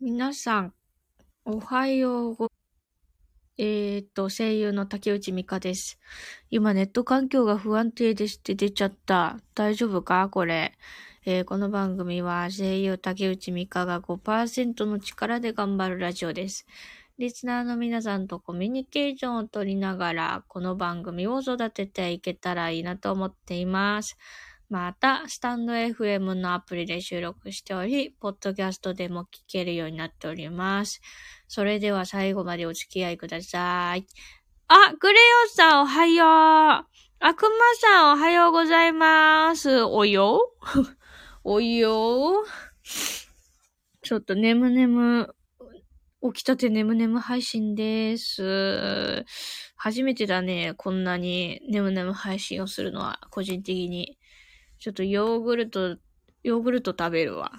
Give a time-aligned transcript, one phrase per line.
[0.00, 0.74] 皆さん、
[1.44, 2.52] おはようご、
[3.56, 5.98] えーっと、声優の竹内美香です。
[6.50, 9.40] 今、ネット環境が不安定ですって出ちゃった。
[9.56, 10.28] 大丈夫か？
[10.28, 10.72] これ。
[11.26, 16.64] えーこの番組は声優竹内美香が5%の力で頑張るラジオです。
[17.18, 24.16] リスナーの皆さんとコミュニケーションを取りながら、この番組を育てていけたらいいなと思っています。
[24.70, 31.00] また、スタンド FM のアプリで収録しており、ポッドキャストでも聞けるようになっております。
[31.46, 34.04] それでは最後までお付き合いください。
[34.68, 36.28] あ、クレヨンさんおはよう。
[37.20, 37.48] あくま
[37.80, 39.82] さんおはようございます。
[39.84, 40.38] およ？
[41.44, 42.44] およ？
[44.02, 45.28] ちょっと眠眠、
[46.34, 49.24] 起きたて眠眠配信です。
[49.76, 54.18] 初めてだね、こんなに眠眠配信をするのは、個人的に。
[54.78, 55.96] ちょっとヨーグルト、
[56.44, 57.50] ヨーグルト食べるわ。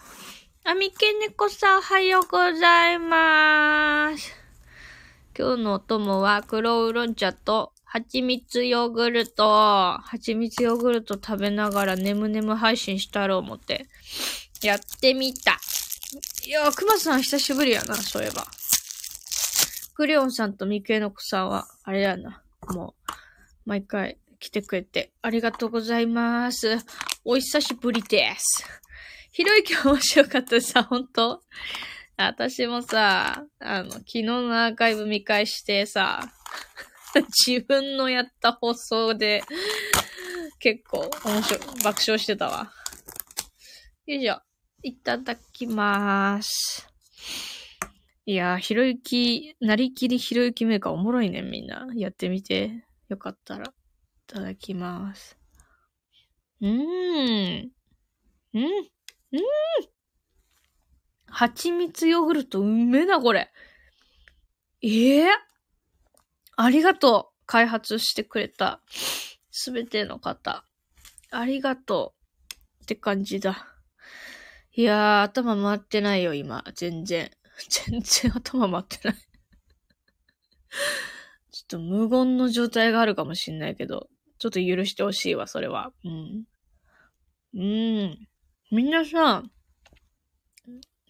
[0.63, 4.33] あ、みけねこさんおはようございまーす。
[5.37, 9.97] 今日のお供は黒ウーロン茶と蜂蜜ヨーグルト。
[10.01, 13.87] 蜂蜜ヨーグルト食べながら眠眠配信したろう思って。
[14.61, 15.59] やってみた。
[16.47, 18.45] いやー、くまさん久しぶりやな、そういえば。
[19.93, 22.41] クレヨンさんとミケノコさんは、あれやな。
[22.69, 23.11] もう、
[23.65, 26.77] 毎回来てくれて、ありがとうございます。
[27.25, 28.65] お久しぶりです。
[29.31, 31.41] ひろゆき面白かったさ、本当？
[32.17, 36.21] 私もさ、あの、昨日のアーカイブ見返してさ、
[37.47, 39.43] 自分のやった放送で、
[40.59, 42.71] 結構面白い、爆笑してたわ。
[44.05, 44.41] よいしょ。
[44.83, 46.87] いただきまーす。
[48.25, 51.87] いやー、ひろゆき、なりきりひろゆきメーカーおもろいね、みんな。
[51.95, 52.85] やってみて。
[53.09, 53.73] よかったら。
[54.29, 55.35] いただきます。
[56.61, 57.71] うーん。
[58.53, 58.61] うん。
[58.61, 59.41] うん。
[61.25, 63.51] 蜂蜜ヨーグルト、うめえな、これ。
[64.83, 65.31] ええ？
[66.57, 67.43] ありがとう。
[67.47, 68.83] 開発してくれた。
[69.49, 70.63] すべての方。
[71.31, 72.13] ありがと
[72.79, 72.83] う。
[72.83, 73.67] って感じだ。
[74.75, 76.63] いやー、頭回ってないよ、今。
[76.75, 77.31] 全然。
[77.89, 79.17] 全然頭回ってない。
[81.51, 84.07] ちょっと無言の状態があるかもしんないけど、
[84.39, 85.91] ちょっと許してほしいわ、それは。
[86.03, 86.43] うん。
[87.53, 88.27] うん。
[88.71, 89.43] みんなさ、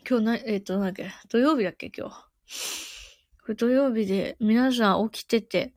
[0.09, 3.55] 今日な、えっ、と、なんだっけ、土曜日だっけ、今日。
[3.55, 5.73] 土曜日で皆さん起きてて、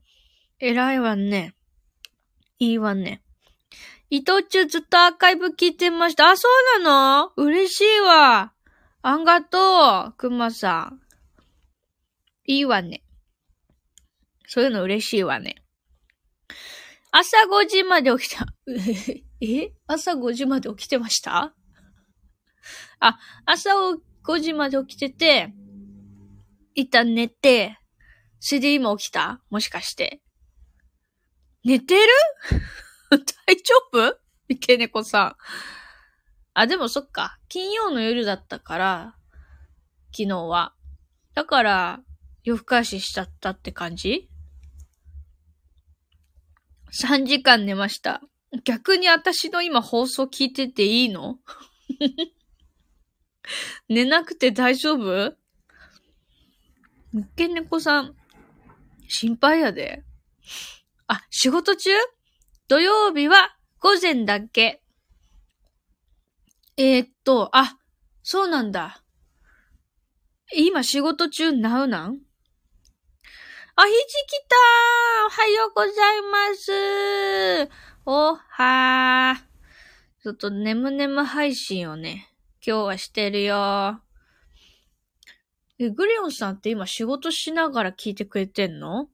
[0.59, 1.55] 偉いわね。
[2.59, 3.23] いいわね。
[4.09, 6.29] 伊藤忠ずっとアーカイブ聞いてました。
[6.29, 6.49] あ、そ
[6.79, 7.33] うなの？
[7.37, 8.53] 嬉しいわ。
[9.03, 11.01] あんがとう、くまさん。
[12.47, 13.03] いいわね。
[14.47, 15.62] そういうの嬉しいわね。
[17.15, 18.47] 朝5時まで起きた。
[19.41, 19.73] え？
[19.87, 21.55] 朝5時まで起きてました？
[23.01, 23.71] あ、朝
[24.25, 25.53] 5時まで起きてて、
[26.75, 27.79] 一旦寝て、
[28.41, 29.43] それで今起きた？
[29.51, 30.23] もしかして。
[31.65, 32.09] 寝てる？
[33.47, 34.19] 大丈夫？
[34.49, 35.37] 池猫さん。
[36.55, 37.39] あ、でもそっか。
[37.49, 39.17] 金曜の夜だったから、
[40.17, 40.75] 昨日は。
[41.35, 42.01] だから、
[42.43, 44.31] 夜更かししちゃったって感じ？
[46.93, 48.21] ?3 時間寝ました。
[48.65, 51.39] 逆に私の今放送聞いてていいの？
[53.89, 55.37] 寝なくて大丈夫？
[57.13, 58.15] むっけ猫さん、
[59.09, 60.03] 心配やで。
[61.07, 61.91] あ、仕事中？
[62.69, 64.83] 土曜日は午前だけ？
[66.77, 67.77] えー、っと、あ、
[68.23, 69.03] そうなんだ。
[70.55, 72.21] 今仕事中なうなん？
[73.75, 77.71] あ、ひじきたーおはようございます
[78.05, 80.23] おはー。
[80.23, 82.29] ちょっと眠眠配信をね、
[82.65, 84.03] 今日はしてるよ。
[85.79, 89.09] え、グリオンさんって今仕事しながら聞いてくれてんの？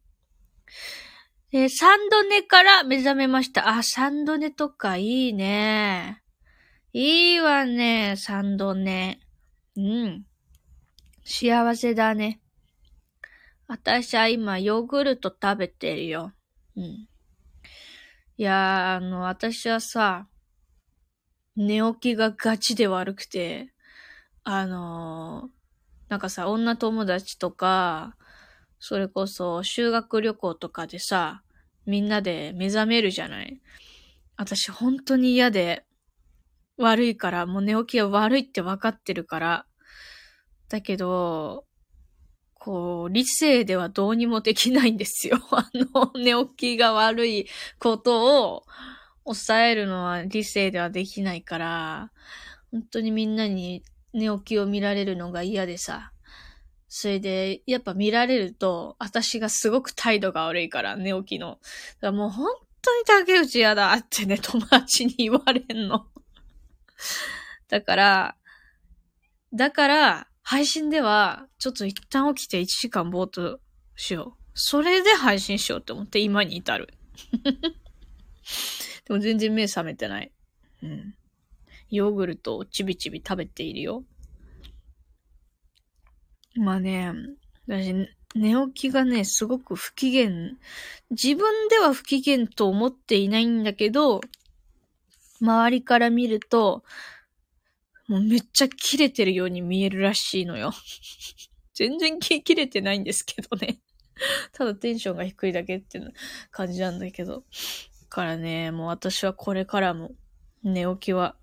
[1.52, 3.68] えーサンドネから目覚めました。
[3.68, 6.20] あ、サンドネとかいいね。
[6.92, 9.20] いいわね、サンドネ。
[9.76, 10.26] うん。
[11.24, 12.40] 幸せだね。
[13.68, 16.32] 私は今ヨーグルト食べてるよ。
[16.74, 16.84] うん。
[16.84, 17.08] い
[18.42, 20.26] や、あの、私はさ、
[21.54, 23.72] 寝起きがガチで悪くて、
[24.44, 25.58] あのー
[26.08, 28.16] なんかさ、女友達とか、
[28.80, 31.42] それこそ修学旅行とかでさ、
[31.84, 33.60] みんなで目覚めるじゃない
[34.36, 35.84] 私本当に嫌で、
[36.78, 39.66] 悪いから、もう寝起きが悪いって分かってるから。
[40.70, 41.67] だけど、
[42.68, 45.38] こう、理性ではどうにもできないんですよ。
[45.52, 47.48] あの、寝起きが悪い
[47.78, 48.66] ことを
[49.24, 52.12] 抑えるのは理性ではできないから、
[52.70, 53.82] 本当にみんなに
[54.12, 56.12] 寝起きを見られるのが嫌でさ。
[56.90, 61.52] それで、やっぱ見られると、私がすごく態度が悪いから、寝起きの。
[61.52, 61.60] だか
[62.02, 66.06] らもう本当に竹内嫌だってね、 友達に言われんの。
[67.68, 68.36] だから、
[69.54, 73.60] だから、配信では、ちょっと一旦起きて1時間ぼーっと
[73.96, 74.42] しよう。
[74.54, 76.88] それで配信しようって思って今に至る。
[79.04, 80.32] でも全然目覚めてない。
[80.82, 81.14] うん。
[81.90, 84.06] ヨーグルトをちびちび食べているよ。
[86.54, 87.12] まあね、
[87.66, 90.30] 私、寝起きがね、すごく不機嫌。
[91.10, 94.22] 自分では不機嫌と思っていないんだけど、
[95.42, 96.84] 周りから見ると、
[98.08, 100.72] もうめっちゃ切れてるように見えるらしいのよ。
[101.74, 103.80] 全然切れてないんですけどね。
[104.52, 106.12] ただテンションが低いだけっていう
[106.50, 107.44] 感じなんだけど。
[108.08, 110.12] からね、もう私はこれからも
[110.62, 111.36] 寝起きは、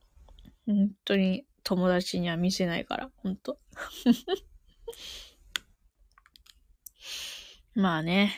[0.65, 3.59] 本当に友達には見せないから、本当
[7.75, 8.33] まあね。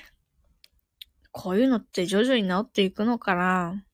[1.31, 3.85] こういうのって徐々に治っていくのかな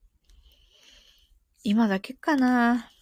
[1.63, 2.93] 今だけかな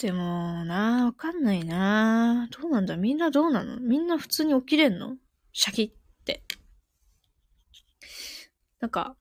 [0.00, 2.96] でもなわかんないなどうなんだ？
[2.96, 3.80] みんなどうなの？
[3.80, 5.16] みんな普通に起きれんの？
[5.52, 5.90] シャキっ
[6.24, 6.42] て。
[8.80, 9.16] なんか、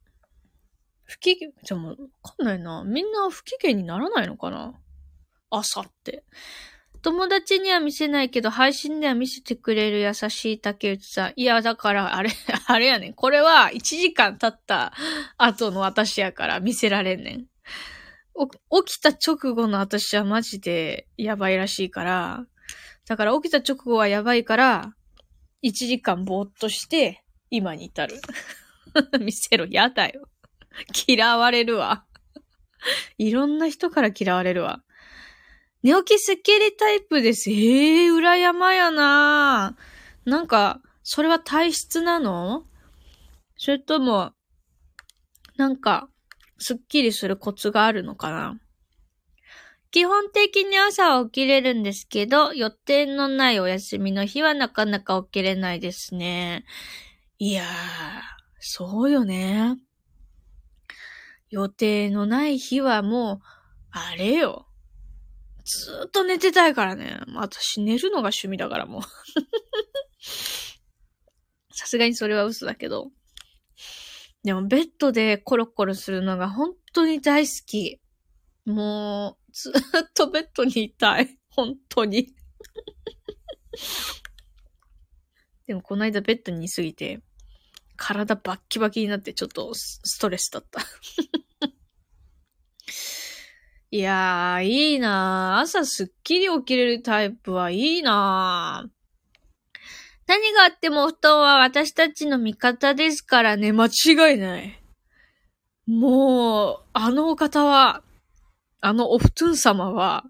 [1.04, 2.84] 不機嫌、じゃもう、わかんないな。
[2.84, 4.76] みんな不機嫌にならないのかな？
[5.50, 6.24] 朝って。
[7.02, 11.34] 友達には見せないけど、配信では見せてくれる優しい竹内さん。
[11.36, 12.30] いや、だから、あれ、
[12.68, 13.14] あれやねん。
[13.14, 14.94] これは1時間経った
[15.38, 17.46] 後の私やから見せられんねん。
[18.86, 22.46] 起きた直後の私はマジでやばいらしいから、
[23.08, 24.94] だから起きた直後はやばいから、
[25.64, 28.22] 1時間ぼーっとして、今に至る。
[29.20, 30.30] 見せろ、やだよ。
[31.08, 32.06] 嫌われるわ。
[33.18, 34.84] いろんな人から嫌われるわ。
[35.84, 37.50] 寝起きスッキリタイプです。
[37.50, 39.76] ええー、裏山やな
[40.26, 42.66] なんか、それは体質なの？
[43.58, 44.34] それとも、
[45.56, 46.10] なんか、
[46.60, 48.60] スッキリするコツがあるのかな？
[49.92, 56.66] 基本的に朝は起きれるんですけど、予定のないお休みの日はなかなか起きれないですね。
[57.40, 57.66] いやー、
[58.60, 59.78] そうよね。
[61.50, 63.40] 予定のない日はもう、
[63.92, 64.68] あれよ。
[65.64, 67.22] ずーっと寝てたいからね。
[67.34, 69.02] 私寝るのが趣味だからもう。
[71.72, 73.12] さすがにそれは嘘だけど。
[74.48, 78.00] でもベッドでコロコロするのが本当に大好き。
[78.64, 79.74] もう、ずっ
[80.14, 81.38] とベッドにいたい。
[81.50, 82.34] 本当に。
[85.68, 87.20] でもこの間ベッドにいすぎて、
[87.98, 90.80] 体バッキバキになってちょっとストレスだった
[93.92, 95.64] いやー、いいなー。
[95.64, 98.97] 朝すっきり起きれるタイプはいいなー。
[100.28, 104.82] 何があっても布団は私たちの味方ですからね、間違いない。
[105.86, 108.04] もう、あのお方は、
[108.82, 110.26] あのお布団様は、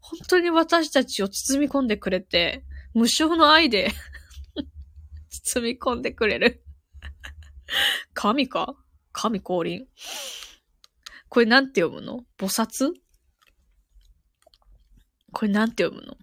[0.00, 2.62] 本当に私たちを包み込んでくれて、
[2.92, 3.90] 無償の愛で
[5.44, 6.62] 包み込んでくれる。
[8.14, 8.76] 神か？
[9.12, 9.86] 神降臨。
[11.28, 12.24] これなんて読むの？
[12.38, 12.92] 菩薩？
[15.32, 16.16] これなんて読むの？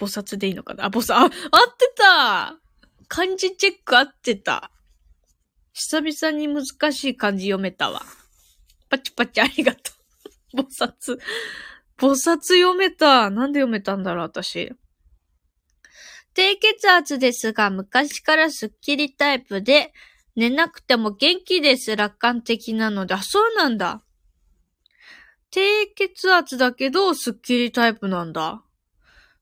[0.00, 0.86] 菩薩でいいのかな？
[0.86, 2.56] あ、菩薩、あ、合ってた
[3.08, 4.70] 漢字チェック合ってた。
[5.72, 8.02] 久々に難しい漢字読めたわ。
[8.88, 9.92] パチパチありがと
[10.54, 10.56] う。
[10.62, 11.18] 菩薩。
[11.98, 13.30] 菩薩読めた。
[13.30, 14.72] なんで読めたんだろう、私。
[16.32, 19.92] 低血圧ですが、昔からスッキリタイプで、
[20.36, 21.96] 寝なくても元気です。
[21.96, 23.14] 楽観的なので。
[23.14, 24.02] あ、そうなんだ。
[25.50, 28.62] 低血圧だけど、スッキリタイプなんだ。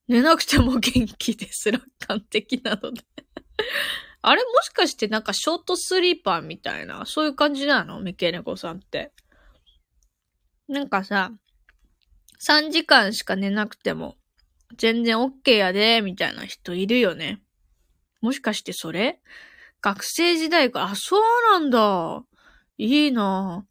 [0.09, 1.71] 寝なくても元気です。
[1.71, 3.03] 楽観的なので
[4.23, 8.01] あれもしかしてなんかショートスリーパーみたいな、そういう感じなの？
[8.01, 9.13] ミケネコさんって。
[10.67, 11.33] なんかさ、
[12.41, 14.17] 3時間しか寝なくても、
[14.77, 17.43] 全然 OK やで、みたいな人いるよね。
[18.21, 19.21] もしかしてそれ？
[19.81, 21.23] 学生時代から、あ、そう
[21.53, 22.25] なんだ。
[22.77, 23.65] いいな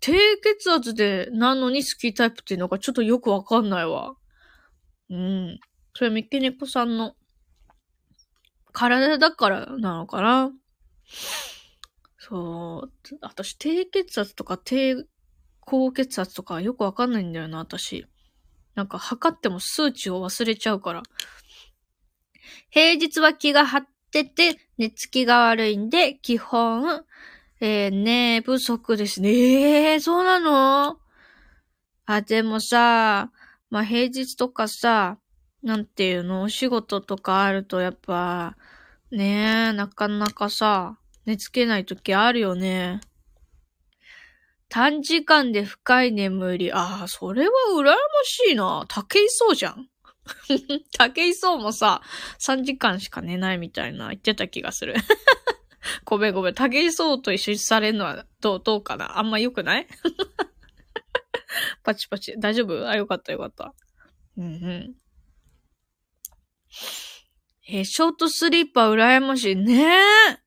[0.00, 4.14] 低血圧でなのにスキータイプっていうのがちょっとよくわかんないわ。
[5.10, 5.60] うん。
[5.94, 7.14] それ三毛猫さんの
[8.72, 10.52] 体だからなのかな？
[12.18, 12.92] そう。
[13.22, 15.06] 私、低血圧とか低
[15.60, 18.06] 高血圧とかよくわかんないんだよな、私。
[18.74, 21.02] なんか測っても数値を忘れちゃうから。
[22.70, 27.04] 平日は気が張ってて、寝つきが悪いんで、基本、
[27.60, 29.92] えー、寝不足ですね。
[29.92, 30.98] えー、そうなの？
[32.06, 33.32] あ、でもさ、
[33.70, 35.18] まあ、平日とかさ、
[35.62, 38.56] なんていうの、お仕事とかあるとやっぱ、
[39.10, 43.00] ねえ、なかなかさ、寝つけない時あるよね。
[44.68, 46.72] 短時間で深い眠り。
[46.72, 47.94] ああ、それは羨ま
[48.24, 48.84] しいな。
[48.88, 49.88] 竹井壮じゃん。
[50.96, 52.02] 竹井壮もさ、
[52.38, 54.94] 3時間しか寝ないみたいな言ってた気がする。
[56.04, 56.54] ごめんごめん。
[56.54, 59.86] 竹井壮と一緒にされるのはどう、どうかなあんま良くない？
[61.82, 62.34] パチパチ。
[62.38, 62.88] 大丈夫？
[62.88, 63.74] あ、よかったよかった。
[64.36, 64.94] うんうん。
[67.70, 69.56] えショートスリーパー羨ましい。
[69.56, 70.38] ねえ。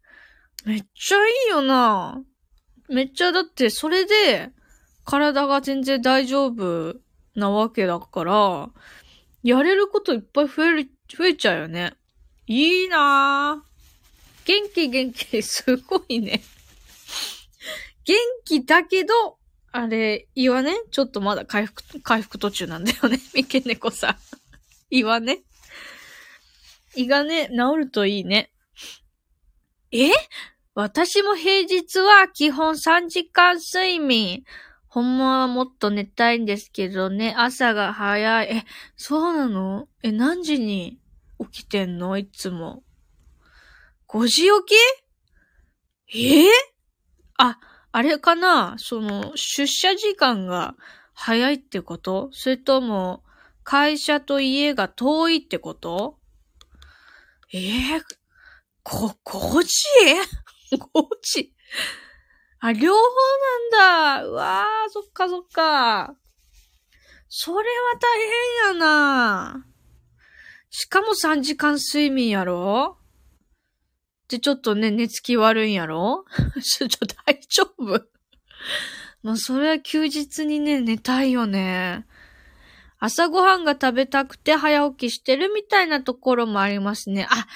[0.65, 2.24] めっちゃいいよな。
[2.89, 4.51] めっちゃだってそれで
[5.05, 6.96] 体が全然大丈夫
[7.36, 8.70] なわけだから、
[9.43, 11.93] やれることいっぱい増える、増えちゃうよね。
[12.48, 13.72] いいなぁ。
[14.46, 16.41] 元気元気、 すごいね。
[18.05, 19.38] 元気だけど、
[19.73, 23.17] あれ、胃はね、ちょっとまだ回復、回復途中なんだよね。
[23.33, 24.17] 三毛猫さん。
[24.89, 25.43] 胃はね。
[26.95, 28.51] 胃がね、治るといいね。
[29.91, 30.11] え？
[30.73, 34.43] 私も平日は基本3時間睡眠。
[34.87, 38.47] ほんまはもっと寝たいんですけどね、朝が早い。
[38.49, 38.65] え、
[38.97, 39.87] そうなの？
[40.03, 40.99] え、何時に
[41.39, 42.17] 起きてんの？
[42.17, 42.83] いつも。
[44.09, 44.49] 5時起
[46.07, 46.19] き？
[46.19, 46.43] え？
[46.43, 46.49] ー、
[47.37, 47.57] あ、
[47.91, 48.75] あれかな？
[48.77, 50.75] その、出社時間が
[51.13, 52.29] 早いってこと？
[52.31, 53.24] それとも、
[53.63, 56.17] 会社と家が遠いってこと？
[57.53, 58.03] ええー、
[58.83, 59.69] こ、5時
[60.71, 60.79] ?5
[61.21, 61.53] 時？
[62.60, 63.00] あ、両方
[63.74, 64.25] なんだ。
[64.25, 66.15] うわー、そっかそっか。
[67.27, 67.63] それは
[68.00, 69.65] 大変やな。
[70.69, 73.00] しかも3時間睡眠やろ？
[74.31, 76.25] で、ちょっとね、寝つき悪いんやろ？
[76.61, 78.07] ちょっと大丈夫？
[79.23, 82.05] まあ、それは休日にね、寝たいよね。
[83.00, 87.27] 朝ごはんが食べたくて早起きしてるみたいなところもありますね。
[87.29, 87.47] あ、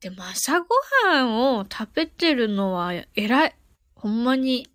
[0.00, 0.66] でも朝ご
[1.08, 3.56] はんを食べてるのは偉い。
[3.94, 4.68] ほんまに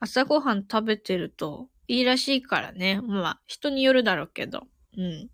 [0.00, 3.00] 朝ごはん食べてるといいらしいからね。
[3.00, 4.66] まあ、人によるだろうけど。
[4.96, 5.30] うん。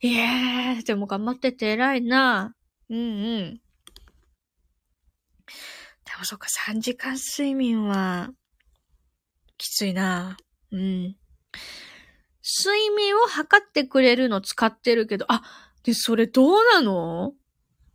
[0.00, 2.54] いえー、でも頑張ってて偉いな。
[2.88, 3.02] うんう
[3.38, 3.60] ん。
[6.04, 8.30] でもそっか、3時間睡眠は、
[9.58, 10.36] きついな。
[10.72, 11.16] うん。
[12.42, 15.42] 睡眠を測ってくれるの使ってるけど、あ、
[15.82, 17.32] で、それどうなの？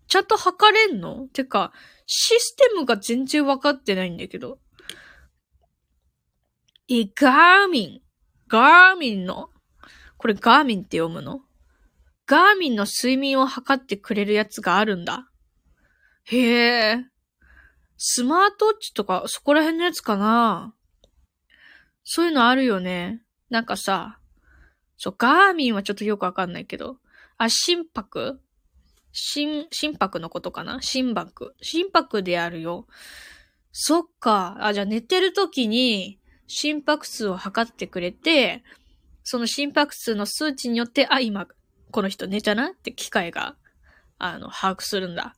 [0.08, 1.28] ちゃんと測れんの？
[1.34, 1.72] てか、
[2.06, 4.60] システムが全然わかってないんだけど。
[6.90, 8.02] え、ガーミン。
[8.50, 9.50] ガーミンの、
[10.18, 11.42] これガーミンって読むの？
[12.26, 15.30] ガーミンの睡眠を測ってくれるやつがあるんだ。
[16.24, 17.11] へえ。
[18.04, 20.74] スマートウォッチとかそこら辺のやつかな
[22.04, 23.22] そういうのあるよね。
[23.52, 24.18] なんかさ、
[24.98, 26.98] そう、ガーミンはちょっとよくわかんないけど、
[27.38, 28.40] あ、心拍？
[29.12, 30.82] 心、心拍のことかな？
[30.82, 31.54] 心拍。
[31.62, 32.88] 心拍であるよ。
[33.72, 34.58] そっか。
[34.62, 38.64] あ、じゃあ寝てる時に心拍数を測ってくれて、
[39.24, 41.46] その心拍数の数値によって、あ、今、
[41.92, 43.56] この人寝たなって機械が、
[44.18, 45.36] あの、把握するんだ。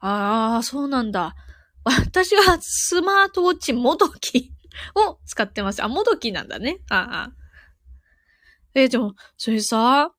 [0.00, 1.34] ああ、そうなんだ。
[1.84, 4.52] 私はスマートウォッチもどき
[4.94, 5.82] を使ってます。
[5.82, 6.78] あ、もどきなんだね。
[6.90, 7.32] ああ。
[8.74, 10.12] えでも、それさ、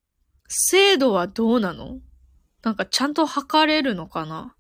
[0.48, 2.00] 精度はどうなの？
[2.64, 4.56] なんかちゃんと測れるのかな？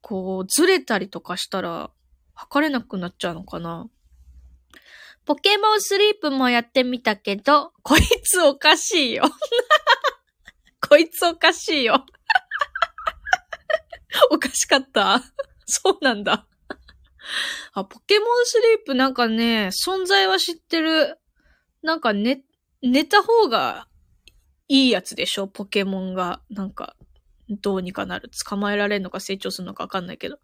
[0.00, 1.90] こう、ずれたりとかしたら、
[2.34, 3.88] 測れなくなっちゃうのかな？
[5.26, 9.24] ポケモンスリープもやってみたけど、こいつおかしいよ。
[10.88, 12.06] こいつおかしいよ。
[14.30, 15.22] おかしかった
[15.66, 16.46] そうなんだ。
[17.74, 21.18] あ、ポケモンスリープなんかね、存在は知ってる。
[21.82, 22.42] なんか寝、
[22.82, 23.86] 寝た方が
[24.68, 25.46] いいやつでしょ？
[25.46, 26.96] ポケモンが、なんか、
[27.50, 28.30] どうにかなる。
[28.46, 30.38] 捕まえられるのか成長するのかわかんないけど。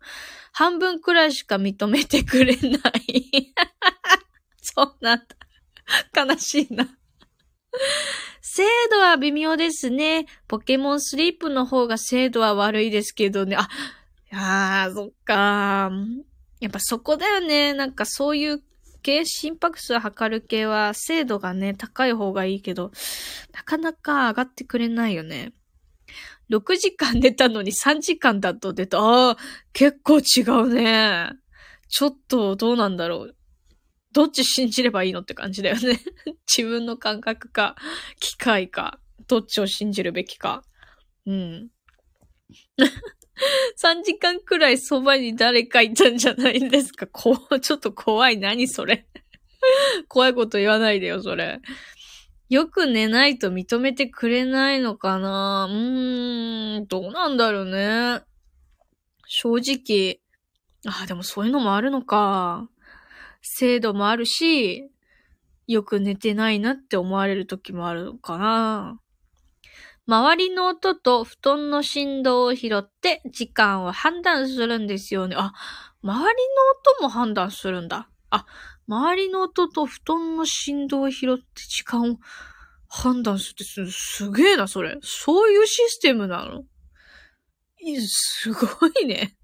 [0.53, 3.53] 半分くらいしか認めてくれない。
[4.63, 6.25] そうなんだ。
[6.27, 6.87] 悲しいな。
[8.47, 10.27] 精度は微妙ですね。
[10.49, 13.57] ポケモンスリープの方が精度は悪いですけどね。
[13.57, 13.69] あ、
[14.31, 15.91] あー、そっか。
[16.61, 17.73] やっぱそこだよね。
[17.73, 18.63] なんかそういう
[19.01, 22.93] 系、心拍数測る系は精度がね、高い方がいいけど、
[23.55, 25.55] なかなか上がってくれないよね。
[26.51, 28.99] 6時間寝たのに3時間だと出た。
[28.99, 29.37] ああ、
[29.73, 31.31] 結構違うね。
[31.89, 33.37] ちょっとどうなんだろう。
[34.15, 36.01] どっち信じればいいのって感じだよね。
[36.47, 37.77] 自分の感覚か、
[38.21, 40.63] 機械か、どっちを信じるべきか。
[41.27, 41.69] うん。
[43.77, 47.07] 3時間くらいそばに誰かいたんじゃないんですか？
[47.09, 48.39] こう、ちょっと怖い。
[48.39, 49.07] 何それ？
[50.09, 51.61] 怖いこと言わないでよ、それ。
[52.51, 55.67] よく寝ないと認めてくれないのかな？
[55.69, 58.21] うーん、どうなんだろうね。
[59.27, 60.21] 正直。
[60.87, 62.69] あ、でもそういうのもあるのか。
[63.47, 64.91] 制度もあるし、
[65.67, 68.99] よく寝てないなって思われる時もあるのかな。
[70.07, 75.37] 周りの音と布団の振動を拾って時間を判断するんですよね。
[75.39, 75.53] あ、
[76.03, 76.37] 周り
[76.93, 78.09] の音も判断するんだ。
[78.31, 78.47] あ、
[78.89, 82.17] 周りの音と布団の振動を拾って時間を
[82.89, 84.99] 判断するってすすげえな、それ。
[85.03, 86.65] そういうシステムなの？
[88.07, 89.37] すごいね。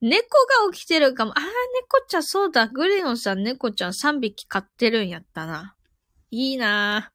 [0.00, 0.28] 猫
[0.66, 1.32] が起きてるかも。
[1.32, 2.68] ああ、猫ちゃんそうだ。
[2.68, 5.76] グレオンさん猫ちゃん3匹飼ってるんやったな。
[6.30, 7.12] いいな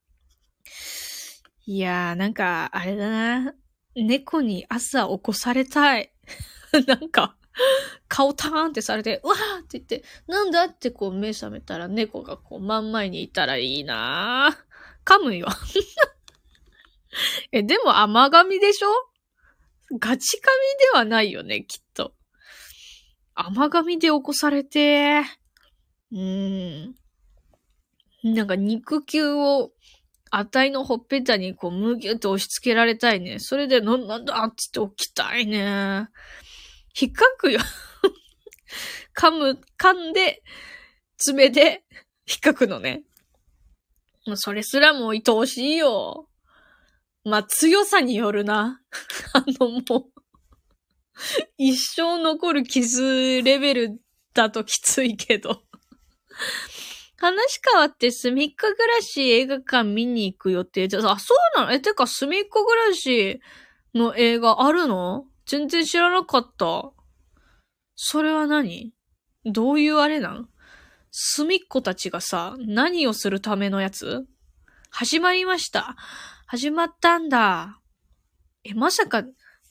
[1.65, 3.53] いやー、なんか、あれだな。
[3.95, 6.11] 猫に朝起こされたい。
[6.85, 7.35] なんか、
[8.07, 14.55] 顔ターンってされて、うわーって言って、なんだってこう目覚めたら猫がこう真ん前にいたらいいな
[15.05, 15.47] 噛むよ。
[17.51, 18.89] え、でも甘噛みでしょ？
[19.99, 22.14] ガチ噛みではないよね、きっと。
[23.35, 25.21] 甘噛みで起こされて、
[26.11, 26.95] うーん。
[28.23, 29.71] なんか肉球を、
[30.31, 33.39] あたいのほっぺたにこう、むぎゅって押し付けられたいね。
[33.39, 36.09] それで、な、なんだっつって起きたいね。
[36.99, 37.59] 引っかくよ。
[39.15, 40.41] 噛む、噛んで、
[41.17, 41.83] 爪で
[42.27, 43.03] 引っかくのね。
[44.25, 46.29] もうそれすらも愛おしいよ。
[47.23, 48.81] まあ、強さによるな。
[49.33, 50.14] あの、もう
[51.57, 53.99] 一生残る傷レベル
[54.33, 55.63] だときついけど
[57.17, 61.71] 話変わってすみっか暮らし映画館見に行く予定で、あ、そうなの？
[61.71, 63.39] え、てかすみっか暮らし
[63.93, 65.25] の映画あるの？
[65.45, 66.91] 全然知らなかった。
[67.95, 68.93] それは何？
[69.45, 70.49] どういうあれなん？
[71.11, 74.25] すみっこたちがさ、何をするためのやつ？
[74.89, 75.95] 始まりました。
[76.47, 77.79] 始まったんだ。
[78.65, 79.23] え、まさか、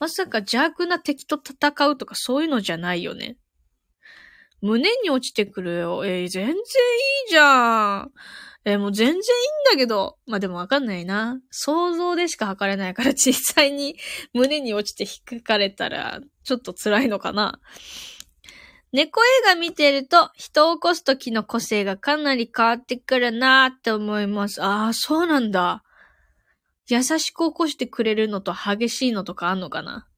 [0.04, 3.38] まさか邪悪な敵と戦うとかそういうのじゃないよね。
[4.60, 6.04] 胸に落ちてくるよ。
[6.04, 6.60] えー、全然いい
[7.30, 8.12] じゃん。
[8.66, 9.22] えー、もう全然いいん
[9.72, 10.18] だけど。
[10.26, 11.40] まあ、でもわかんないな。
[11.50, 13.96] 想像でしか測れないから実際に
[14.34, 17.58] 胸に落ちて引かれたらちょっと辛いのかな。
[18.92, 24.62] 猫映画見てると人を起こす時の個性がかなり変わってくるなーって思います。
[24.62, 25.82] ああ、そうなんだ。
[26.88, 30.08] 優しく起こしてくれるのと激しいのとかあんのかな？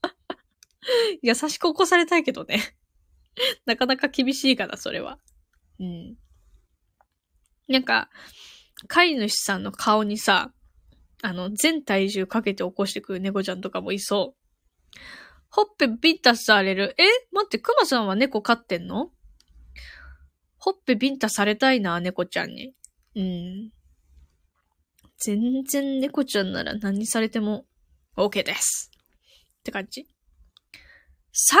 [1.22, 2.76] 優しく起こされたいけどね
[3.66, 5.18] なかなか厳しいかな、それは。
[5.78, 6.16] うん。
[7.68, 8.10] なんか、
[8.88, 10.52] 飼い主さんの顔にさ、
[11.22, 14.98] あの、全体重かけて起こしてくる猫ちゃんとかもいそう。
[15.50, 16.94] ほっぺビンタされる。
[16.98, 17.02] え？
[17.32, 19.10] 待って、クマさんは猫飼ってんの？
[20.58, 22.74] ほっぺビンタされたいな、猫ちゃんに。
[23.16, 23.70] うん。
[25.20, 27.66] 全然猫ちゃんなら何されても
[28.16, 28.90] OK です。
[29.60, 30.08] って感じ。
[31.32, 31.60] 三、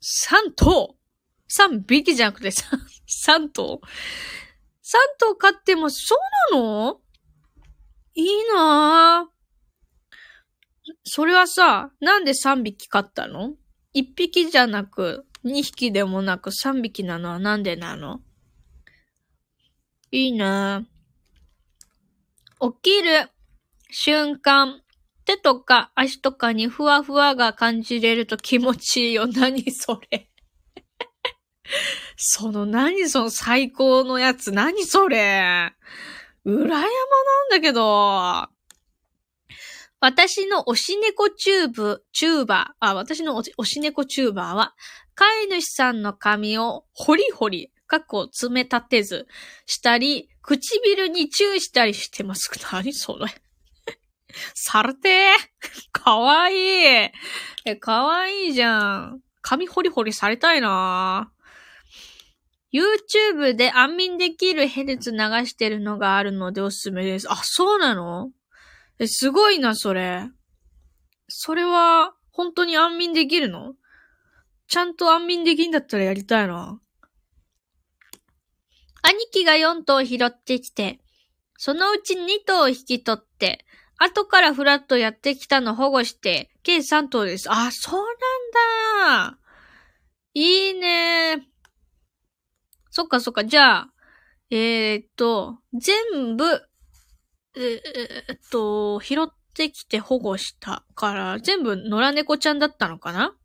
[0.00, 0.96] 三頭
[1.48, 3.80] 三匹じゃなくて三、 三頭
[4.80, 6.14] 三頭飼ってもそ
[6.52, 7.00] うなの？
[8.14, 9.34] いいなぁ。
[11.02, 13.56] それはさ、なんで三匹飼ったの？
[13.92, 18.20] 一匹じゃなく、二匹でもなく三匹なのはなんでなの？
[20.10, 20.93] いいなぁ。
[22.60, 23.30] 起きる
[23.90, 24.80] 瞬間、
[25.24, 29.26] 手とか足とかにふわふわが感じれると気持ちいいよ。
[29.32, 30.30] 何それ。
[32.16, 34.52] その何その最高のやつ。
[34.52, 35.72] 何それ。
[36.44, 38.48] 裏山なんだけど。
[40.00, 44.74] 私の推し猫チューブ、チューバー、あ、私の推し猫チューバーは、
[45.14, 49.28] 飼い主さんの髪をホリホリ、かっこ爪立てず、
[49.66, 52.50] したり、唇にチューしたりしてます。
[52.72, 53.26] 何それ
[54.54, 55.32] されてー
[55.92, 56.56] かわいい
[57.64, 59.20] え、かわいいじゃん。
[59.42, 61.30] 髪ホリホリされたいな
[62.72, 67.30] YouTube で安眠できるヘルツ流してるのがあるのでおすすめです。
[67.30, 68.32] あ、そうなの？
[68.98, 70.28] え、すごいな、それ。
[71.28, 73.74] それは、本当に安眠できるの？
[74.66, 76.80] ちゃんと安眠できんだったらやりたいな。
[79.06, 80.98] 兄貴が4頭拾ってきて、
[81.58, 83.66] そのうち2頭引き取って、
[83.98, 87.50] 後からフラットやってきたの保護して、計3頭です。
[87.50, 88.04] あ、そう
[89.02, 89.38] なんだ。
[90.32, 91.46] いいね。
[92.90, 93.44] そっかそっか。
[93.44, 93.92] じゃあ、
[94.50, 96.44] えー、っと、全部、
[97.56, 103.36] えー、っと、拾ってきて保護したから、全部野良猫ちゃんだったのかな？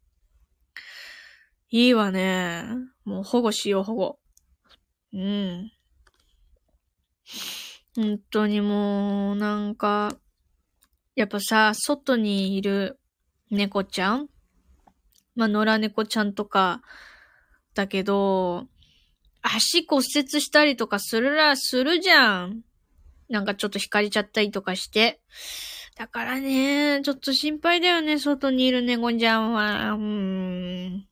[1.70, 2.64] いいわね。
[3.04, 4.20] もう保護しよう、保護。
[5.14, 5.72] うん。
[7.96, 10.16] 本当にもう、なんか、
[11.16, 13.00] やっぱさ、外にいる
[13.52, 14.30] 猫ちゃん
[15.36, 16.82] まあ、野良猫ちゃんとか、
[17.74, 18.68] だけど、
[19.42, 22.62] 足骨折したりとかするら、するじゃん。
[23.30, 25.20] なんかちょっと惹かれちゃったりとかして。
[25.96, 29.92] だからね、ちょっと心配だよね、外にいる猫ちゃんは。
[29.92, 31.09] うん。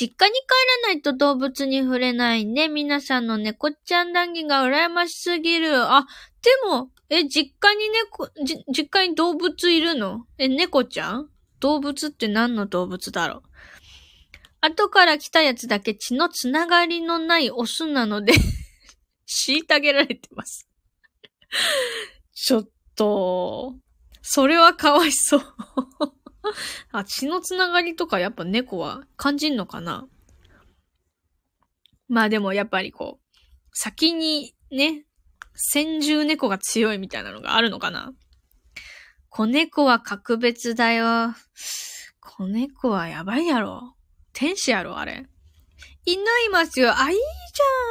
[0.00, 2.68] 実家に帰らないと動物に触れないね。
[2.68, 5.92] 皆さんの猫ちゃん談義が羨ましすぎる。
[5.92, 6.06] あ、
[6.40, 8.28] でも、え、実家に猫、
[8.72, 10.24] 実家に動物いるの？
[10.38, 11.28] え、猫ちゃん？
[11.58, 13.42] 動物って何の動物だろう？
[14.60, 18.34] 後から来たやつだけ血のつながりのないオスなので
[19.48, 20.68] 虐げられてます。
[22.34, 23.74] ちょっと、
[24.22, 25.42] それはかわいそう。
[26.92, 30.06] あ、血のつながりとかやっぱ猫は感じんのかな？
[32.08, 33.36] まあでもやっぱりこう、
[33.72, 35.04] 先にね、
[35.54, 38.12] 先住猫が強いみたいなのがあるのかな？
[39.28, 41.34] 子猫は格別だよ。
[42.20, 43.94] 子猫はやばいやろ。
[44.32, 45.26] 天使やろ、あれ。
[46.04, 46.96] 犬いますよ。
[46.96, 47.18] あ、いい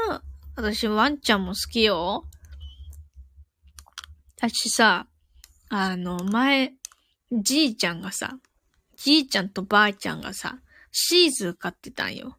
[0.07, 0.21] じゃん。
[0.55, 2.25] 私、ワンちゃんも好きよ。
[4.37, 5.07] 私さ、
[5.69, 6.73] あの、前、
[7.31, 8.39] じいちゃんがさ、
[8.97, 10.57] じいちゃんとばあちゃんがさ、
[10.91, 12.37] シーズー飼ってたんよ。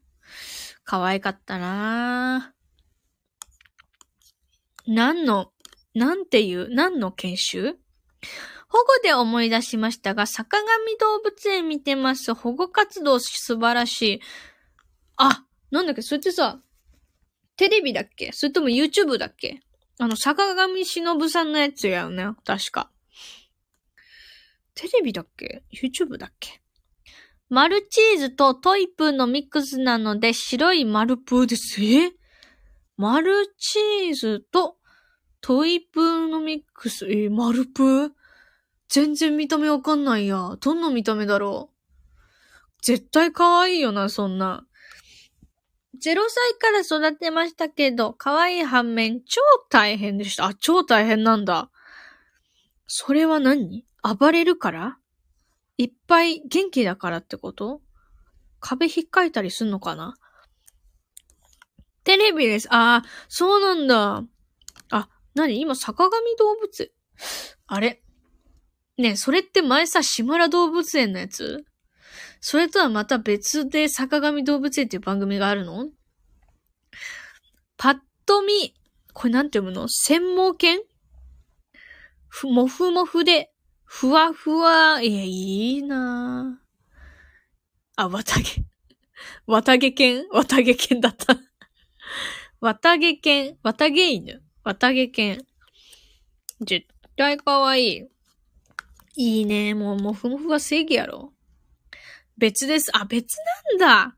[0.84, 2.58] 可愛かったなぁ。
[4.86, 5.52] 何の、
[5.94, 7.76] なんていう、何の研修？
[8.70, 10.66] 保護で思い出しましたが、坂上
[10.98, 12.34] 動物園見てます。
[12.34, 14.20] 保護活動素晴らしい。
[15.16, 16.02] あ、なんだっけ？
[16.02, 16.60] それってさ、
[17.56, 18.30] テレビだっけ？
[18.32, 19.60] それとも YouTube だっけ？
[19.98, 22.26] あの、坂上忍さんのやつやよね。
[22.44, 22.90] 確か。
[24.80, 26.60] テレビだっけ ?YouTube だっけ？
[27.48, 31.82] マルチーズとトイプーのミックスなので白いマルプーです。
[31.82, 32.12] え？
[32.96, 34.76] マルチーズと
[35.40, 37.10] トイプーのミックス？
[37.10, 38.10] えマルプー？
[38.88, 40.56] 全然見た目わかんないや。
[40.60, 42.82] どんな見た目だろう？
[42.84, 44.64] 絶対可愛いよな、そんな。
[45.96, 50.46] 0歳から育てましたけど、可愛い反面、超大変でした。
[50.46, 51.68] あ、超大変なんだ。
[52.86, 53.84] それは何？
[54.02, 54.98] 暴れるから？
[55.76, 57.80] いっぱい元気だからってこと？
[58.60, 60.16] 壁引っかいたりすんのかな？
[62.04, 62.68] テレビです。
[62.70, 64.24] ああ、そうなんだ。
[64.90, 66.92] あ、なに今、坂上動物。
[67.66, 68.02] あれ？
[68.96, 71.64] ねそれって前さ、志村動物園のやつ？
[72.40, 75.88] それとはまた別で坂上動物園っていう番組があるの？
[77.76, 78.74] パッと見、
[79.12, 79.88] これなんて読むの？
[79.88, 80.80] 専門犬？
[82.26, 83.52] ふ、もふもふで、
[83.90, 86.60] ふわふわ、いや、いいな
[87.96, 88.64] あ、綿毛。
[89.48, 90.28] 綿毛犬？
[90.30, 91.36] 綿毛犬だった。
[92.60, 95.46] 綿毛犬綿毛犬綿毛犬。
[96.60, 98.08] 絶対かわいい。
[99.16, 99.74] いいね。
[99.74, 101.32] もう、もふもふは正義やろ。
[102.36, 102.94] 別です。
[102.94, 103.36] あ、別
[103.72, 104.16] なんだ。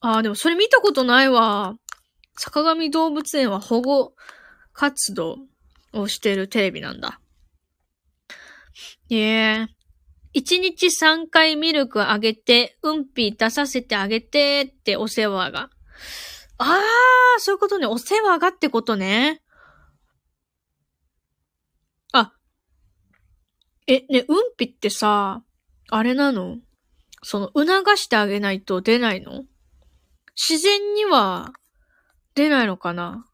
[0.00, 1.76] あ、でもそれ見たことないわ。
[2.36, 4.14] 坂上動物園は保護
[4.74, 5.38] 活動
[5.94, 7.20] をしてるテレビなんだ。
[9.10, 9.68] ええー。
[10.34, 15.70] 一日3回ミルクあげて、うんぴ出させてあげてってお世話が。
[16.58, 16.80] あ
[17.36, 17.86] あ、そういうことね。
[17.86, 19.42] お世話がってことね。
[22.12, 22.32] あ。
[23.86, 25.42] え、ね、うんぴってさ、
[25.88, 26.58] あれなの？
[27.22, 29.44] その、促してあげないと出ないの？
[30.36, 31.52] 自然には
[32.34, 33.24] 出ないのかな？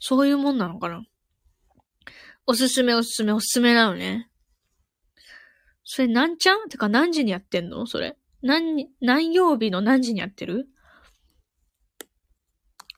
[0.00, 1.04] そういうもんなのかな？
[2.46, 4.27] おすすめおすすめおすすめなのね。
[5.90, 6.68] それ何ちゃん？
[6.68, 7.86] てか何時にやってんの？
[7.86, 8.18] それ。
[8.42, 10.68] 何、何曜日の何時にやってる？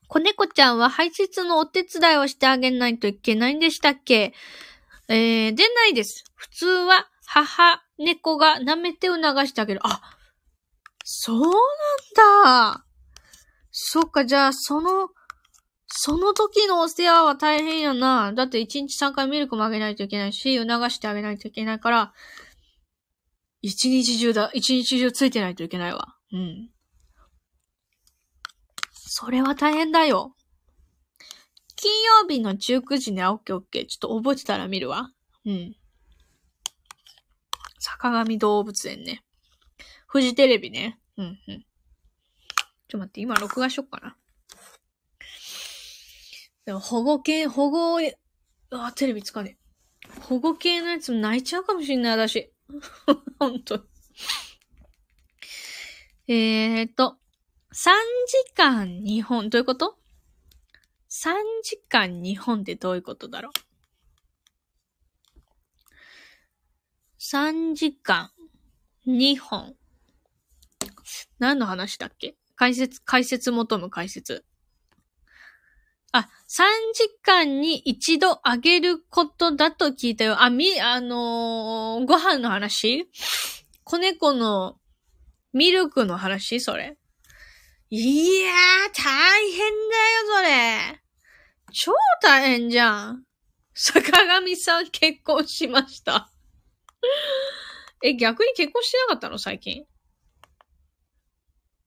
[0.08, 4.34] 子猫ちゃんは排泄のお手伝いをしてあげないといけないんでしたっけ？
[5.06, 6.24] えー、出ないです。
[6.34, 9.80] 普通は母猫が舐めてを流してあげる。
[9.84, 10.00] あ、
[11.04, 11.52] そうなん
[12.74, 12.84] だ。
[13.70, 15.10] そっか、じゃあ、その、
[15.86, 18.32] その時のお世話は大変やな。
[18.32, 22.12] だって1日3回ミルクもあげないといけないし、促してあげないといけないから、
[23.62, 26.16] 一日中だ、一日中ついてないといけないわ。
[26.32, 26.70] うん。
[28.92, 30.34] それは大変だよ。
[31.76, 33.86] 金曜日の19時に、オッケーオッケー。
[33.86, 35.10] ちょっと覚えてたら見るわ。
[35.44, 35.74] うん。
[37.78, 39.24] 坂上動物園ね。
[40.06, 40.98] フジテレビね。
[41.16, 41.36] うんうん。
[41.36, 41.66] ちょっ
[42.88, 44.16] と待って、今録画しよっかな。
[46.66, 47.98] でも保護系、保護、
[48.70, 49.58] あ、テレビつかね
[50.06, 50.20] え。
[50.22, 52.52] 保護系のやつも泣いちゃうかもしんない、私。
[53.38, 53.86] ほんと。
[56.28, 57.18] えーと、
[57.72, 59.98] 3時間2本、どういうこと
[61.10, 63.52] ？3時間日本ってどういうことだろう
[67.20, 68.30] ?3 時間
[69.06, 69.74] 2本。
[71.38, 72.36] 何の話だっけ？
[72.54, 74.44] 解説、解説求む解説。
[76.12, 76.62] あ、3
[76.94, 80.42] 時間に一度あげることだと聞いたよ。
[80.42, 83.08] あ、み、あのー、ご飯の話？
[83.84, 84.76] 子猫の
[85.52, 86.60] ミルクの話？
[86.60, 86.96] それ。
[87.90, 89.72] いやー、大変だよ、
[90.36, 91.02] それ。
[91.72, 91.92] 超
[92.22, 93.24] 大変じゃん。
[93.74, 96.32] 坂上さん結婚しました。
[98.02, 99.38] え、逆に結婚してなかったの？
[99.38, 99.84] 最近。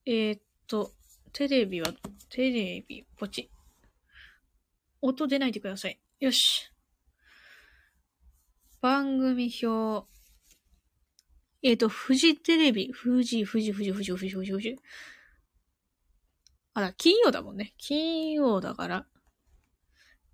[0.05, 0.91] えー、っと、
[1.33, 1.93] テレビは、
[2.29, 3.52] テレビ、ポチ。
[5.03, 5.99] 音出ないでください。
[6.21, 6.71] よし。
[8.81, 10.07] 番組表。
[11.61, 14.79] えっ、と、富士テレビ、富士、富士、富士、富士、富士、富士、富士。
[16.73, 17.73] あら、金曜だもんね。
[17.77, 19.05] 金曜だから。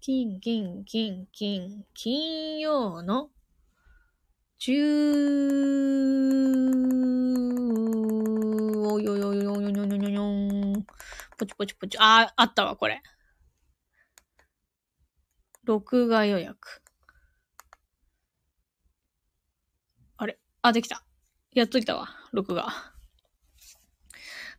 [0.01, 3.31] 金、金、金、金、金曜の
[4.59, 4.73] 十、
[8.85, 10.85] およよよよよよよよよん。
[11.39, 11.97] ポチポチポチ。
[11.99, 13.01] あ、あったわ、これ。
[15.69, 16.81] 録画予約。
[20.17, 20.39] あれ？
[20.63, 21.03] あ、できた。
[21.53, 22.73] やっといたわ、録画。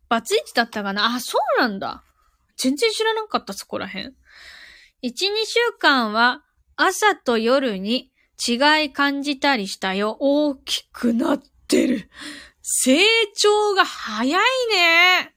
[0.07, 1.13] バツイチだったかな？
[1.13, 2.05] あ、そうなんだ。
[2.55, 4.15] 全然知らなかった、そこらへん。
[5.03, 5.11] 1、2
[5.45, 6.45] 週間は
[6.77, 8.13] 朝と夜に
[8.47, 10.15] 違い感じたりしたよ。
[10.21, 12.09] 大きくなってる。
[12.61, 12.97] 成
[13.35, 14.41] 長が早い
[14.73, 15.35] ね。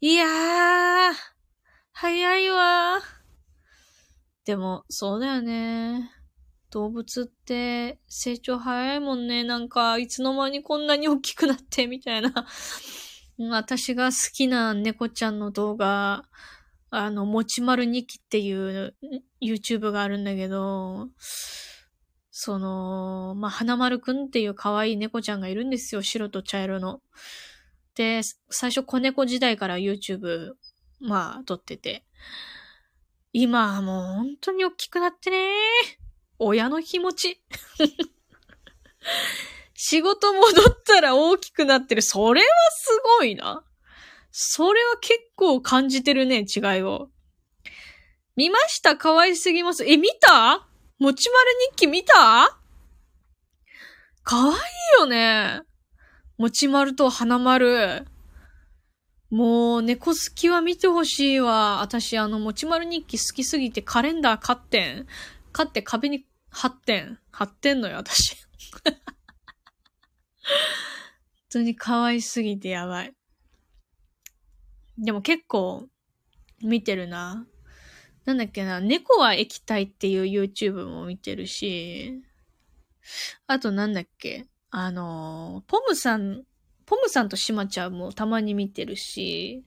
[0.00, 1.12] いやー、
[1.92, 3.23] 早いわー。
[4.44, 6.10] でも、そうだよね。
[6.70, 9.44] 動物って成長早いもんね。
[9.44, 12.46] なんか、いつの間にこんなに大きくなって、みたいな。
[13.50, 16.28] 私が好きな猫ちゃんの動画、
[16.90, 18.94] あの、もちまる2期っていう
[19.40, 21.08] YouTube があるんだけど、
[22.30, 26.02] その、まあ、花丸くんっていう可愛い猫ちゃんがいるんですよ。
[26.02, 27.00] 白と茶色の。
[27.94, 30.54] で、最初子猫時代から YouTube、
[31.00, 32.04] まあ、撮ってて。
[33.36, 35.50] 今はもう本当に大きくなってね。
[36.38, 37.42] 親の気持ち。
[39.74, 42.02] 仕事戻ったら大きくなってる。
[42.02, 43.64] それはすごいな。
[44.30, 47.10] それは結構感じてるね、違いを。
[48.36, 48.96] 見ました？
[48.96, 49.84] 可愛すぎます。
[49.84, 50.68] え、見た？
[51.00, 52.56] もちまる日記見た？
[54.22, 54.54] 可愛い
[55.00, 55.62] よね。
[56.38, 58.06] もちまると花丸。
[59.34, 61.82] もう、猫好きは見てほしいわ。
[61.82, 65.08] 私、あの、もちまる日記好きすぎてカレンダー買ってん。
[65.50, 67.18] 買って壁に貼ってん。
[67.32, 68.36] 貼ってんのよ、私。
[68.84, 68.94] 本
[71.50, 73.14] 当に可愛すぎてやばい。
[74.98, 75.88] でも結構、
[76.62, 77.44] 見てるな。
[78.26, 82.22] なんだっけな、猫は液体っていう YouTube も見てるし、
[83.48, 86.44] あとなんだっけ、あの、ポムさん、
[86.86, 89.64] ポムさんとシマちゃんもたまに見てるし、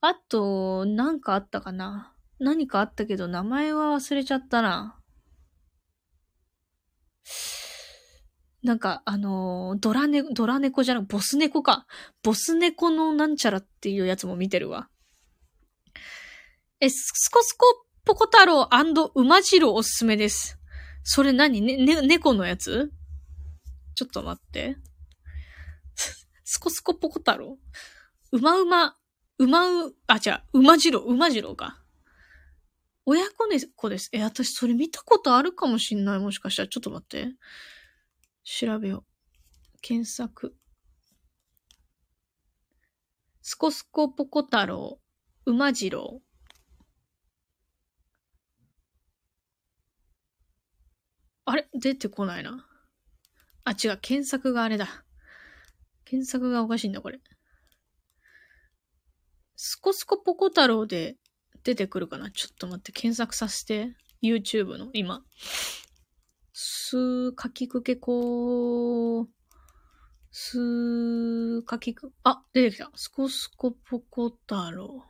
[0.00, 2.14] あと、なんかあったかな？
[2.38, 4.98] 何かあったけど名前は忘れちゃったな。
[8.62, 11.86] なんか、あのドラネ、ドラ猫じゃなく、ボス猫か。
[12.22, 14.88] ボス猫のなんちゃらっていうやつも見てるわ。
[16.80, 17.66] え、スコスコ
[18.04, 18.68] ポコ太郎
[19.14, 20.58] 馬次郎おすすめです。
[21.02, 21.60] それ何？
[21.60, 22.90] ね、ね、猫のやつ？
[23.94, 24.76] ちょっと待って。
[26.52, 27.60] スコスコポコ太郎？
[28.32, 28.96] 馬馬、
[29.38, 31.80] 馬う、あ、違う、馬次郎、馬次郎か。
[33.06, 34.08] 親子猫です。
[34.12, 36.18] え、私それ見たことあるかもしんない。
[36.18, 36.68] もしかしたら。
[36.68, 37.36] ちょっと待って。
[38.42, 39.04] 調べよ
[39.76, 39.78] う。
[39.80, 40.56] 検索。
[43.42, 45.00] スコスコポコ太郎、
[45.46, 46.20] 馬次郎。
[51.44, 51.68] あれ？
[51.74, 52.66] 出てこないな。
[53.62, 53.98] あ、違う。
[53.98, 55.04] 検索があれだ。
[56.10, 57.20] 検索がおかしいんだ、これ。
[59.54, 61.16] スコスコポコ太郎で
[61.62, 62.32] 出てくるかな？
[62.32, 63.94] ちょっと待って、検索させて。
[64.20, 65.22] YouTube の、今。
[66.52, 69.26] すー、かきくけこー。
[70.32, 72.90] すー、かきく、あ、出てきた。
[72.96, 75.04] スコスコポコ太郎。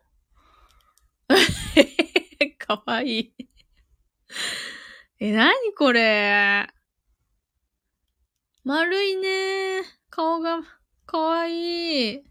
[2.59, 3.35] かわいい。
[5.19, 6.69] え、なにこれ
[8.65, 10.61] 丸いね顔が、
[11.11, 12.23] かわいい。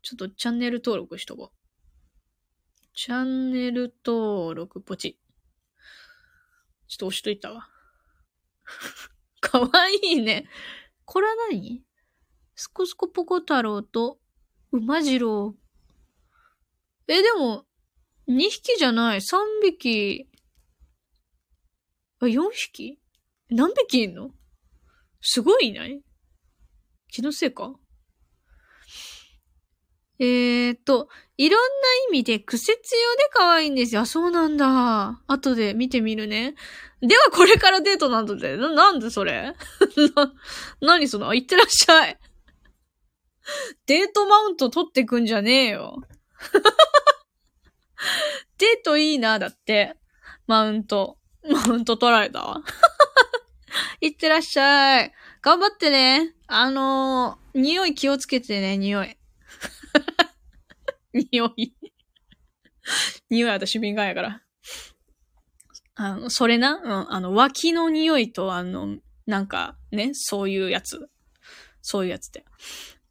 [0.00, 2.86] ちょっとチャンネル登録しとこう。
[2.94, 5.20] チャンネル登録ポチ。
[6.88, 7.68] ちょっと押しといたわ。
[9.42, 10.48] かわいいね。
[11.04, 11.84] これは何？
[12.54, 14.18] スコスコポコ太郎と
[14.72, 15.54] 馬次郎。
[17.06, 17.66] え、でも、
[18.28, 19.20] 2匹じゃない。
[19.20, 20.30] 3匹。
[22.20, 22.98] あ、4匹？
[23.50, 24.30] 何匹いんの？
[25.20, 26.02] すごいいない？
[27.14, 27.74] 気のせいか？
[30.18, 31.68] えーと、いろんな
[32.08, 32.82] 意味で癖強で
[33.32, 34.00] 可愛いんですよ。
[34.00, 35.22] あ、そうなんだ。
[35.28, 36.56] 後で見てみるね。
[37.02, 38.56] ではこれからデートなんだぜ。
[38.56, 39.54] な、なんでそれ？
[40.16, 40.32] な、
[40.80, 42.18] 何その、いってらっしゃい。
[43.86, 46.02] デートマウント取ってくんじゃねえよ。
[48.58, 49.94] デートいいな、だって。
[50.48, 51.18] マウント。
[51.48, 52.42] マウント取られた？
[52.42, 52.60] わ。
[54.00, 55.12] いってらっしゃい。
[55.44, 56.32] 頑張ってね。
[56.46, 59.18] あのー、匂い気をつけてね、匂い。
[61.12, 61.74] 匂い。
[63.28, 64.42] 匂い私敏感やから。
[65.96, 71.10] あの、それな、うん、あの、脇の匂いと、あの、なんか、ね、そういうやつ。
[71.82, 72.46] そういうやつで。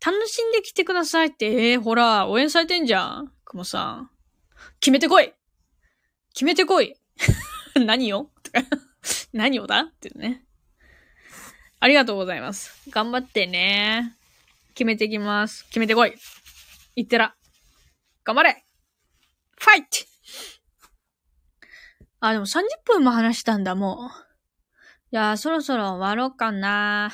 [0.04, 3.32] 楽しんできてくださいって、えー、ほら、応援されてんじゃん。
[3.46, 4.10] くもさん。
[4.80, 5.32] 決めてこい
[6.34, 6.96] 決めてこい
[7.86, 8.32] 何を？
[9.34, 9.82] 何をだ？
[9.82, 10.48] ってね。
[11.84, 12.82] ありがとうございます。
[12.92, 14.16] 頑張ってね。
[14.74, 15.66] 決めてきます。
[15.66, 16.14] 決めてこい。
[16.96, 17.36] いってら。
[18.24, 18.64] 頑張れ
[19.60, 19.88] ファイト
[22.22, 24.08] あ、でも30分も話したんだ、もう。
[25.12, 27.12] いやー、そろそろ終わろうかな。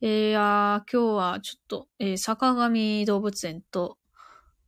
[0.00, 3.98] えー、やー、今日はちょっと、えー、坂上動物園と、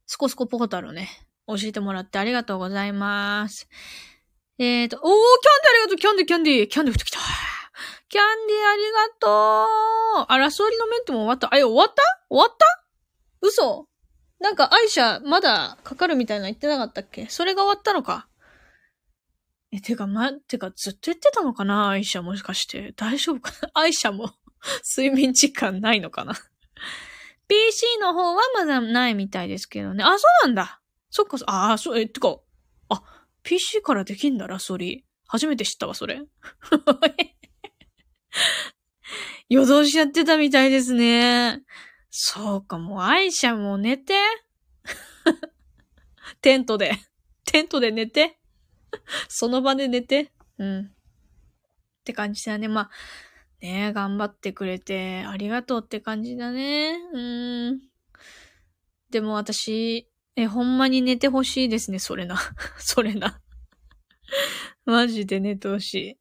[0.05, 1.09] スコスコポータルをね、
[1.47, 3.71] 教えてもらってありがとうございます。
[4.59, 7.58] えーと、おー、キャンディありがとうキャンディキャンディキャンディ降ってきた
[8.09, 9.67] キャンディーありがと
[10.23, 11.53] うあ、ラスオリのメントも終わった？
[11.53, 12.03] あえ、終わった？
[12.29, 12.67] 終わった？
[13.41, 13.89] 嘘
[14.41, 17.27] なんか、愛車、まだかかるみたいな言ってなかったっけ？
[17.29, 18.29] それが終わったのか？
[19.73, 21.89] え、てか、ま、てか、ずっと言ってたのかな？
[21.91, 22.93] 愛車もしかして。
[22.97, 23.71] 大丈夫かな？
[23.75, 24.31] 愛車も
[24.97, 26.35] 睡眠時間ないのかな
[27.49, 30.03] ?PC の方はまだないみたいですけどね。
[30.05, 30.81] あ、そうなんだ。
[31.11, 32.39] そっか、ああ、そう、え、てか、
[32.89, 33.03] あ、
[33.43, 35.05] PC からできんだ、ラソリ。
[35.27, 36.23] 初めて知ったわ、それ。
[39.49, 41.63] 夜通しやってたみたいですね。
[42.11, 44.15] そうか、もう、愛車も寝て。
[46.43, 46.93] テントで。
[47.45, 48.39] テントで寝て。
[49.29, 50.33] その場で寝て。
[50.59, 50.81] うん。
[50.81, 50.91] っ
[52.05, 52.69] て感じだね。
[52.69, 52.91] まあ、
[53.61, 56.99] ね頑張ってくれて、ありがとうって感じだね。
[57.13, 57.81] うん。
[59.11, 62.39] でも私、え、ほんまに寝てほしいですね、それな。
[62.79, 63.41] それな。
[64.85, 66.19] マジで寝てほしい。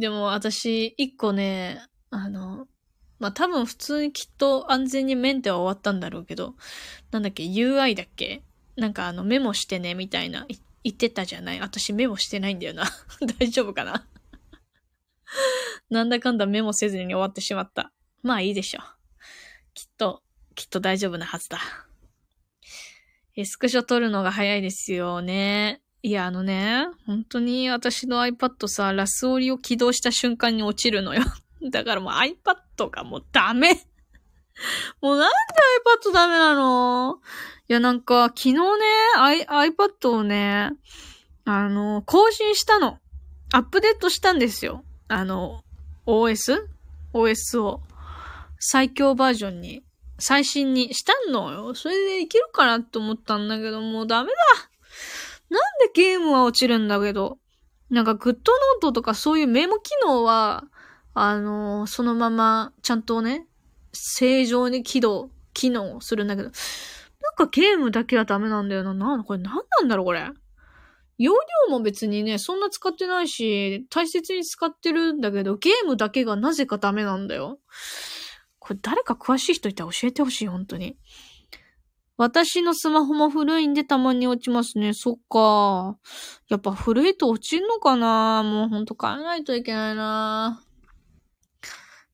[0.00, 2.66] でも私、一個ね、あの、
[3.18, 6.54] まあ、多分普通にきっと安全にメンテは終わったんだろうけど、
[7.10, 8.42] なんだっけ、UI だっけ？
[8.76, 10.46] なんかあのメモしてね、みたいな
[10.84, 11.60] 言ってたじゃない？
[11.60, 12.84] 私メモしてないんだよな。
[13.40, 14.06] 大丈夫かな？
[15.90, 17.92] なんだかんだメモせずに終わってしまった。
[18.22, 18.84] まあいいでしょう。
[19.74, 20.22] きっと、
[20.54, 21.58] きっと大丈夫なはずだ。
[23.36, 25.80] え、スクショ撮るのが早いですよね。
[26.02, 31.22] いや、あのね、本当に私の iPad さ、ラスオリを起動した瞬間に落ちるのよ。
[31.62, 33.74] だからもう iPad がもうダメ。
[35.00, 35.34] もうなんで
[36.08, 37.20] iPad ダメなの？
[37.68, 38.60] いや、なんか、昨日ね、
[39.18, 40.70] I、iPad をね、
[41.44, 42.98] あの、更新したの。
[43.52, 44.84] アップデートしたんですよ。
[45.08, 45.62] あの、
[46.06, 47.82] OS?OS を。
[48.58, 49.84] 最強バージョンに
[50.18, 51.74] 最新にしたのよ。
[51.74, 54.36] それでいけるかなって思ったんだけど、もうダメだ。
[55.50, 57.38] なんでゲームは落ちるんだけど。
[57.90, 60.64] なんかグッドノートとかそういうメモ機能は、
[61.20, 63.46] あのー、そのままちゃんとね、
[63.92, 66.50] 正常に起動、機能するんだけど、
[67.20, 68.94] なんかゲームだけはダメなんだよな。
[68.94, 70.28] な、これ何なんだろうこれ。
[71.18, 71.32] 容
[71.68, 77.58] 量も別にね、そんな使ってないし、大切に使ってるんだけど、ゲームだけがなぜかダメなんだよ。
[78.60, 80.96] これ誰か詳しい人いたら教えてほしい、本当に。
[82.16, 84.92] 私のスマホも古いんでたまに落ちますね。
[84.92, 85.96] そっか。
[86.48, 90.62] やっぱ古いと落ちんのかなもうほんと買えないといけないな。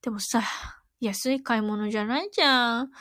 [0.05, 0.43] でもさ、
[1.01, 2.91] 安い買い物じゃないじゃん。
[2.91, 2.97] だ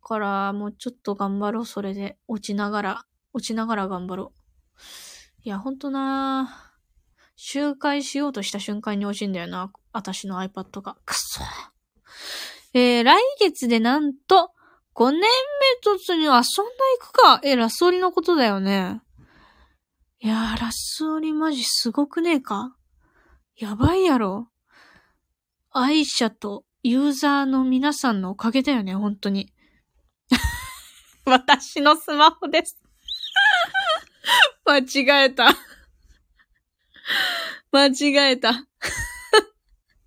[0.00, 2.16] から、もうちょっと頑張ろう、それで。
[2.28, 4.38] 落ちながら、落ちながら頑張ろう。
[5.42, 6.72] いや、ほんとな
[7.34, 9.72] 周回しようとした瞬間に落ちんだよな。
[9.92, 10.96] 私の iPad が。
[11.04, 11.40] くそ。
[12.72, 14.52] えー、来月でなんと、
[14.94, 15.26] 5年目
[15.84, 16.44] 突入遊んだ行
[17.00, 17.40] くか。
[17.42, 19.02] え、ラスオリのことだよね。
[20.20, 22.76] いやー、ラスオリマジすごくねえか
[23.56, 24.52] やばいやろ。
[25.78, 29.52] 愛車とユーザーの皆さんのおかげだよね、本当に。
[31.26, 32.80] 私のスマホです
[34.64, 35.50] 間違えた
[37.72, 38.66] 間違えた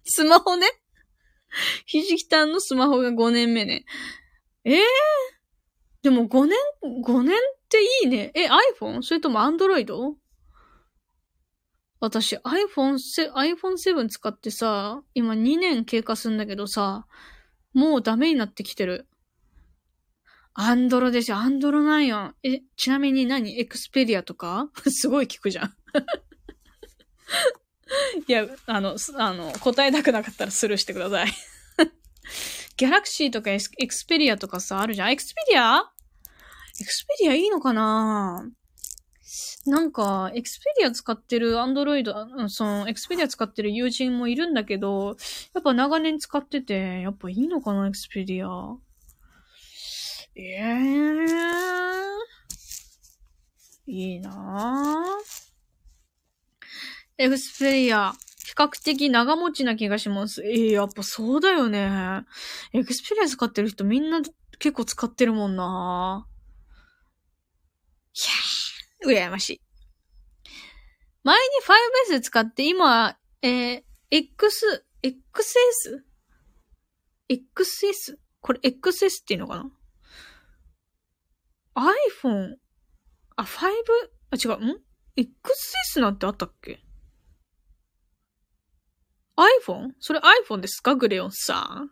[0.03, 0.67] スマホね
[1.85, 3.85] ひじきたんのスマホが5年目ね。
[4.63, 4.83] ええー、
[6.03, 7.39] でも5年、5年っ
[7.69, 8.31] ていいね。
[8.33, 8.47] え、
[8.79, 9.01] iPhone?
[9.01, 9.93] それとも Android?
[11.99, 12.97] 私 iPhone,
[13.35, 17.05] iPhone 7使ってさ、今2年経過するんだけどさ、
[17.73, 19.07] もうダメになってきてる。
[20.53, 21.37] アンドロですよ。
[21.37, 22.33] アンドロなんよ。
[22.43, 23.59] え、ちなみに何？
[23.59, 24.69] エクスペリアとか？
[24.87, 25.67] すごい聞くじゃん。
[28.27, 31.33] いや、あの、あの、答えたくなかったらスルーしてください。
[32.77, 35.11] ギャラクシーとかエクスペリアとかさ、あるじゃん。
[35.11, 35.81] エクスペリアエ
[36.85, 38.49] クスペリアいいのかな？
[39.65, 42.13] なんか、エクスペリア使ってるアンドロイド、
[42.49, 45.17] その、エクスペリア使ってる友人もいるんだけど、
[45.53, 48.47] やっぱ長年使ってて、やっぱいいのかな、エクスペリア。
[50.35, 55.39] ええー、いいなぁ。
[57.17, 58.13] エクスペリア、
[58.45, 60.41] 比較的長持ちな気がします。
[60.43, 62.23] えー、やっぱそうだよね。
[62.73, 64.21] エクスペリア使ってる人みんな
[64.59, 66.25] 結構使ってるもんな
[68.15, 68.48] いやー、
[69.05, 69.61] 羨ましい。
[71.23, 76.03] 前に 5S 使って今、えー、X、XS?
[77.29, 78.17] XS?
[78.41, 79.71] これ XS っていうのかな
[81.75, 82.55] ？iPhone、
[83.35, 83.47] あ、5?
[84.31, 84.81] あ、違う、ん
[85.17, 86.83] ?XS なんてあったっけ
[89.37, 89.91] ?iPhone?
[89.99, 90.95] それ iPhone ですか？
[90.95, 91.91] グレオンさん。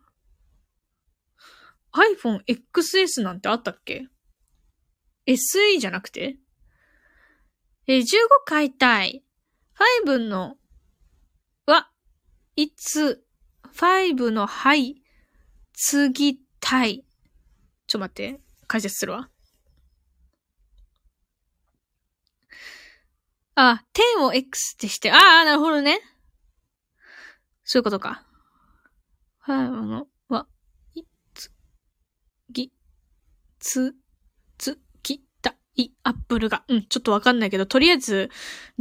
[1.93, 4.07] iPhone XS なんてあったっけ
[5.27, 6.37] ?SE じゃなくて？
[7.87, 8.03] え15
[8.45, 9.23] 買いたい。
[10.05, 10.57] 5の、
[11.65, 11.89] は、
[12.57, 13.23] いつ、
[13.73, 15.01] 5のはい、
[15.73, 17.05] 次たい。
[17.87, 18.41] ちょ、待って。
[18.67, 19.29] 解説するわ。
[23.55, 23.83] あ、
[24.17, 26.01] 10を X ってして、ああ、なるほどね。
[27.63, 28.25] そういうことか。
[29.39, 30.45] はい、あの、わ、
[30.93, 31.51] い、つ、
[32.49, 32.73] ぎ、
[33.59, 33.95] つ、
[35.77, 36.63] い、アップルが。
[36.67, 38.29] うん、ちょっとわかんないけど、とりあえず、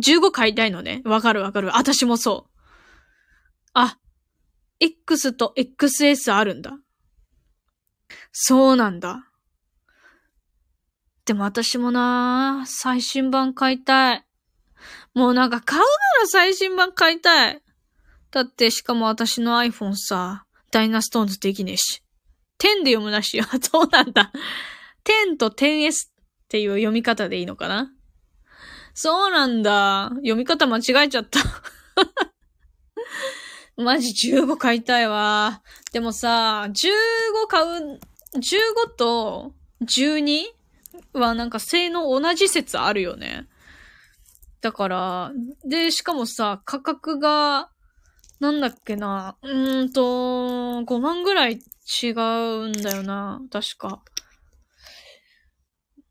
[0.02, 1.02] 15買いたいのね。
[1.04, 1.68] わかるわかる。
[1.76, 2.60] 私もそう。
[3.74, 3.98] あ、
[4.80, 6.78] X と XS あるんだ。
[8.32, 9.30] そうなんだ。
[11.24, 14.24] でも私もな最新版買いたい。
[15.14, 15.86] もうなんか買うな
[16.20, 17.62] ら最新版買いたい。
[18.30, 22.02] だってしかも私の iPhone さ、ダイナストーンズできねえし。
[22.58, 23.44] 10で読むなしよ。
[23.60, 24.32] そうなんだ。
[25.04, 26.08] 10と 10S
[26.46, 27.92] っていう読み方でいいのかな？
[28.94, 30.10] そうなんだ。
[30.16, 31.40] 読み方間違えちゃった。
[33.76, 35.60] マジ15買いたいわ。
[35.92, 37.98] でもさ、15買う、
[38.34, 40.44] 15と 12?
[41.12, 43.48] はなんか性能同じ説あるよね。
[44.60, 45.32] だから、
[45.64, 47.70] で、しかもさ、価格が、
[48.40, 50.02] なんだっけな、うーんと、
[50.82, 51.60] 5万ぐらい
[52.02, 54.02] 違うんだよな、確か。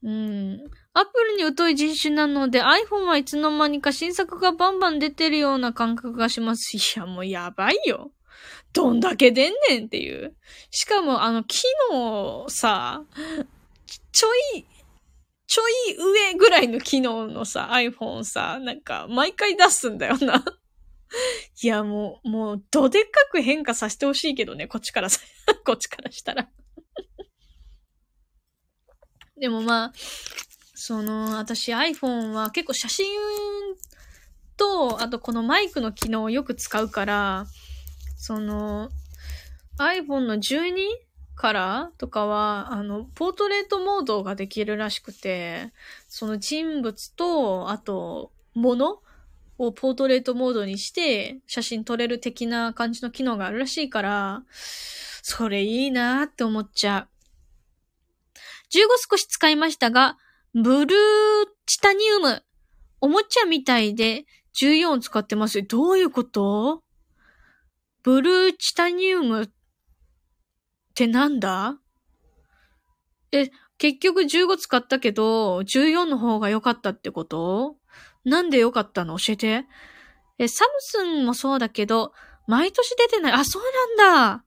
[0.06, 0.64] うん。
[0.94, 6.78] アップルに疎い人種なので iPhone はいつの間にか新作がバンバン出てるような感覚がします。
[6.78, 8.12] いや、もうやばいよ。
[8.72, 10.36] どんだけ出んねんっていう。
[10.70, 13.04] しかも、あの、機能さ、
[14.12, 14.28] ちょ
[14.58, 14.66] い、
[15.48, 20.44] ちょい上ぐらいの機能のさ、iPhone さ、なんか、毎回出すんだよな。
[21.64, 25.22] いや、もう、もう、どでかく変化させてほしいけどね、こっちからさ、
[25.66, 26.50] こっちからしたら
[29.38, 29.94] でもまあ、
[30.74, 33.06] その、私 iPhone は結構写真
[34.58, 37.46] と、あとこのマイクの機能をよく使うから、
[38.18, 38.90] その、
[39.78, 41.06] iPhone の 12?
[41.36, 45.74] カラーとかは、あの、ポートレートモードができるらしくて、
[46.08, 49.02] その人物と、あと、物
[49.58, 54.44] をポートレートモードにして写真撮れる的な感じの機能があるらしいから、
[55.22, 57.15] それいいなーって思っちゃう。
[58.76, 60.18] 15少し使いましたが、
[60.54, 62.44] ブルーチタニウム、
[63.00, 64.26] おもちゃみたいで
[64.60, 65.64] 14使ってます。
[65.64, 66.82] どういうこと？
[68.04, 69.50] ブルーチタニウムっ
[70.94, 71.78] てなんだ？
[73.32, 77.78] え、結局15使ったけど、14の方が良かったってこと？
[78.24, 79.18] なんで良かったの？
[79.18, 79.66] 教えて。
[80.38, 82.12] え、サムスンもそうだけど、
[82.48, 83.32] 毎年出てない。
[83.34, 83.64] あ、そう
[83.98, 84.46] なんだ。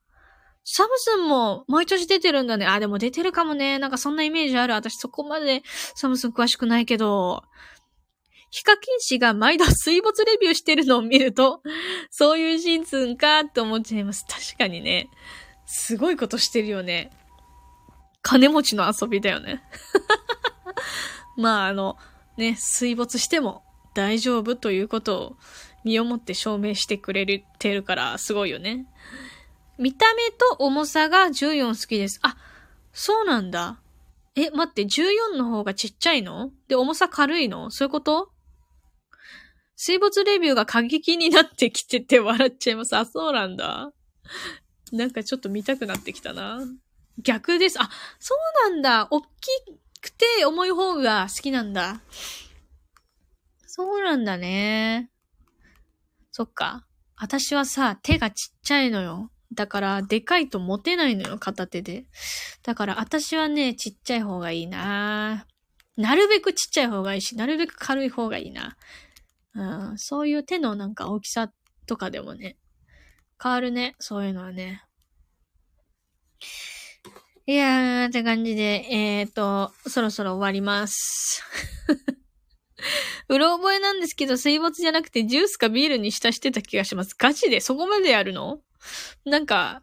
[0.70, 2.66] サムスンも毎年出てるんだね。
[2.66, 3.78] あ、でも出てるかもね。
[3.78, 4.74] なんかそんなイメージある。
[4.74, 5.62] 私そこまで
[5.94, 7.42] サムスン詳しくないけど。
[8.50, 11.62] ヒカキン氏が毎度水没レビューしてるのを見ると、
[12.10, 14.26] そういうシーズンかって思っちゃいます。
[14.26, 15.08] 確かにね。
[15.64, 17.12] すごいことしてるよね。
[18.20, 19.62] 金持ちの遊びだよね。
[21.38, 21.96] まあ、あの、
[22.36, 23.62] ね、水没しても
[23.94, 25.36] 大丈夫ということを
[25.84, 28.84] 身をもって証明してくれてるからすごいよね。
[29.78, 32.18] 見た目と重さが14好きです。
[32.22, 32.36] あ、
[32.92, 33.80] そうなんだ。
[34.34, 36.50] え、待って、14の方がちっちゃいの？
[36.68, 37.70] で、重さ軽いの？
[37.70, 38.30] そういうこと？
[39.76, 42.96] 水没レビューが過激になってきてて笑っちゃいます。
[42.96, 43.92] あ、そうなんだ。
[44.90, 46.60] なんかちょっと見たくなってきたな。
[47.22, 47.80] 逆です。
[47.80, 48.34] あ、そ
[48.66, 49.08] うなんだ。
[49.10, 49.26] 大き
[50.02, 52.00] くて重い方が好きなんだ。
[53.66, 55.10] そうなんだね。
[56.32, 56.84] そっか。
[57.16, 59.30] 私はさ、手がちっちゃいのよ。
[59.52, 62.06] だから、でかいと持てないのよ、片手で。
[62.62, 65.46] だから、私はね、ちっちゃい方がいいな
[65.96, 68.76] なるべくちっちゃい方がいいし、なるべく軽い方がいいな。
[69.54, 71.50] うん、そういう手のなんか大きさ
[71.86, 72.56] とかでもね、
[73.42, 74.84] 変わるね、そういうのはね。
[77.46, 81.42] いやー、って感じで、えーと、そろそろ終わります。
[83.28, 87.14] うろ覚えなんですけど、水没じゃなくてジュースかビールに浸してた気がします。
[87.18, 87.60] ガチで？
[87.60, 88.60] そこまでやるの？
[89.24, 89.82] なんか、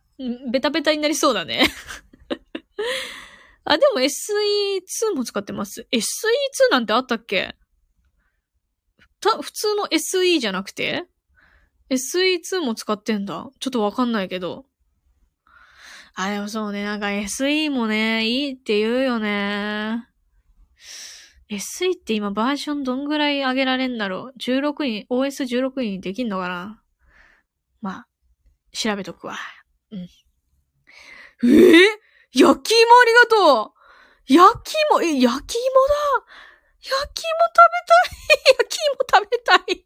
[0.52, 1.66] ベタベタになりそうだね
[3.66, 6.02] あ、でも SE2 も使ってます？SE2
[6.72, 7.56] なんてあったっけ？
[9.20, 11.06] た、普通の SE じゃなくて
[11.90, 13.50] ?SE2 も使ってんだ。
[13.60, 14.66] ちょっとわかんないけど。
[16.14, 20.08] あ、でもそうね、なんか SE もね、いいって言うよね。
[21.50, 26.82] SE って今バージョンどんぐらい上げられんだろう ?16 に、OS16 にできんのかな？
[27.82, 28.08] まあ、
[28.76, 29.38] 調べとくわ。
[29.92, 30.00] うん。
[30.00, 31.84] えぇ、ー、
[32.34, 33.74] 焼き芋ありがと
[34.28, 35.36] う焼き芋、え、焼き芋だ
[36.82, 38.26] 焼き芋食べたい
[38.60, 39.86] 焼き芋食べたい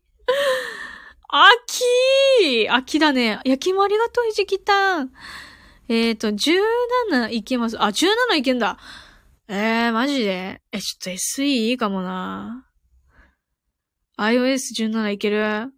[1.32, 3.40] 秋秋だね。
[3.46, 5.12] 焼き芋ありがとう、ひじきたん。
[5.88, 7.82] えっ、ー、と、17いけます。
[7.82, 8.78] あ、17いけんだ。
[9.48, 10.62] えー、マジで？
[10.72, 12.66] え、ちょっと SE いいかもな。
[14.18, 15.72] iOS17 いける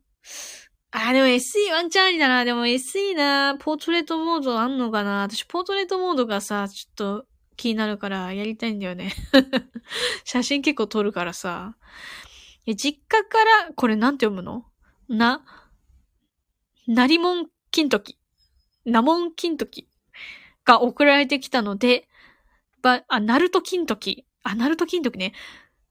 [0.92, 2.44] あ、でも SE ワンチャンありだな。
[2.44, 7.26] でも SE な、ポートレートモードあんのかな私、ポートレートモードがさ、ちょっと
[7.56, 9.14] 気になるからやりたいんだよね。
[10.26, 11.78] 写真結構撮るからさ。
[12.68, 14.66] 実家から、これなんて読むの？
[15.08, 15.46] な、
[16.88, 18.18] なりもん金時。
[18.86, 19.88] なもん金時
[20.66, 22.10] が送られてきたので、
[22.82, 24.26] ば、あ、ナルト金時。
[24.44, 25.34] あ、ナルト金時ね。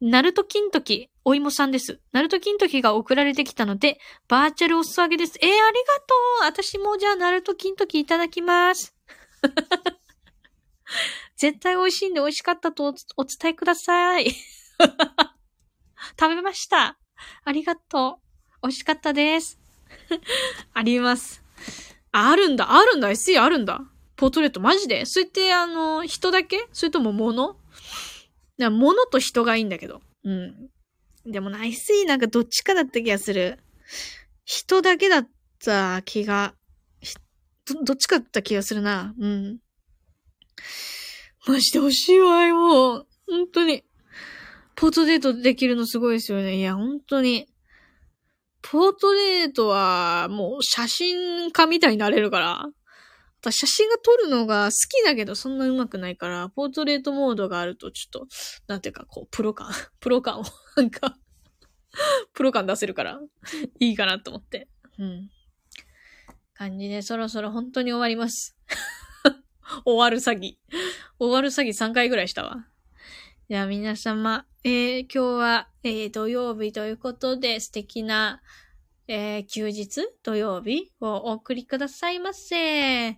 [0.02, 2.00] ナルト金時、お芋さんです。
[2.12, 3.98] ナルト金時が送られてきたので、
[4.28, 5.38] バーチャルお裾上げです。
[5.42, 8.96] えー、ありがとう私もじゃあナルト金時いただきます。
[11.36, 14.30] 絶対美味しいんで美味しかったとお伝えください。
[16.18, 16.98] 食べました。
[17.44, 18.20] ありがと
[18.62, 18.66] う。
[18.66, 19.60] 美味しかったです。
[20.72, 21.44] あります。
[22.10, 22.72] あるんだ。
[22.72, 23.10] あるんだ。
[23.10, 23.82] SE あるんだ。
[24.16, 24.60] ポートレート。
[24.60, 25.04] マジで？
[25.04, 26.68] それって、あの、人だけ？
[26.72, 27.58] それとも物？
[28.68, 30.02] 物と人がいいんだけど。
[30.24, 30.68] うん。
[31.24, 33.58] でもな、SE なんかどっちかだった気がする。
[34.44, 35.28] 人だけだっ
[35.64, 36.54] た気が、
[37.66, 39.14] ど、どっちかだった気がするな。
[39.18, 39.58] うん。
[41.46, 43.06] マジで欲しいわ、もう。
[43.26, 43.84] 本当に。
[44.74, 46.56] ポートレートできるのすごいですよね。
[46.56, 47.46] いや、本当に。
[48.62, 52.68] ポートレートは、もう写真家みたいになれるから。
[53.48, 58.26] 写真が撮るのが好きだけどそんな上手くないから、ポートレートモードがあるとちょっと、
[58.66, 59.70] なんていうか、こう、プロ感、
[60.00, 60.44] プロ感を、
[60.76, 61.16] なんか
[62.34, 63.18] プロ感出せるから、
[63.78, 64.68] いいかなと思って。
[64.98, 65.30] うん。
[66.54, 68.56] 感じで、そろそろ本当に終わります。
[69.86, 70.56] 終わる詐欺。
[71.18, 72.66] 終わる詐欺3回ぐらいしたわ。
[73.48, 78.42] では皆様、えー、今日は、えー、土曜日ということで素敵な、
[79.12, 83.16] えー、休日土曜日をお送りくださいませ。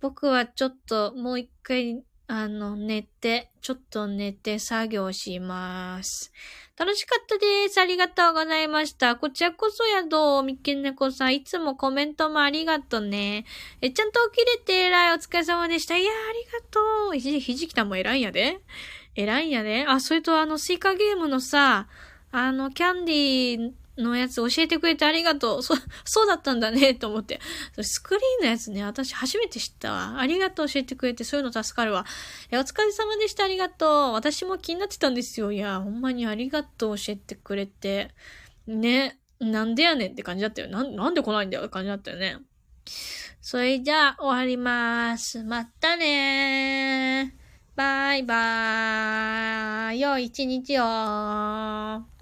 [0.00, 6.32] 僕はちょっともう一回あの、寝て、ちょっと寝て作業します。
[6.76, 7.80] 楽しかったです。
[7.80, 9.14] ありがとうございました。
[9.14, 13.44] こちらこそやどうみっけねこさん、いつもコメントもありがとうね。
[13.80, 15.12] え、ちゃんと起きれて偉い。
[15.12, 15.96] お疲れ様でした。
[15.96, 17.14] いや、ありがとう。
[17.14, 18.58] ひじ、ひじきたも偉いんやで。
[19.14, 19.84] 偉いんやで。
[19.86, 21.88] あ、それとあの、スイカゲームのさ、
[22.32, 25.62] あの、キャンディーのやつ教えてくれてありがとう。
[25.62, 25.74] そ、
[26.04, 27.40] そうだったんだね、 と思って。
[27.80, 30.20] スクリーンのやつね、私初めて知ったわ。
[30.20, 32.04] ありがとう教えてくれて、そういうの助かるわ。
[32.50, 34.12] いや、お疲れ様でした、ありがとう。
[34.12, 35.52] 私も気になってたんですよ。
[35.52, 38.14] いや、ほんまにありがとう教えてくれて。
[38.66, 40.68] ね、なんでやねんって感じだったよ。
[40.68, 42.38] なん、なんで来ないんだよって感じだったよね。
[43.40, 45.42] それじゃあ、終わります。
[45.44, 47.40] またねー。
[47.76, 50.00] バイバーイ。
[50.00, 52.19] 良い一日を。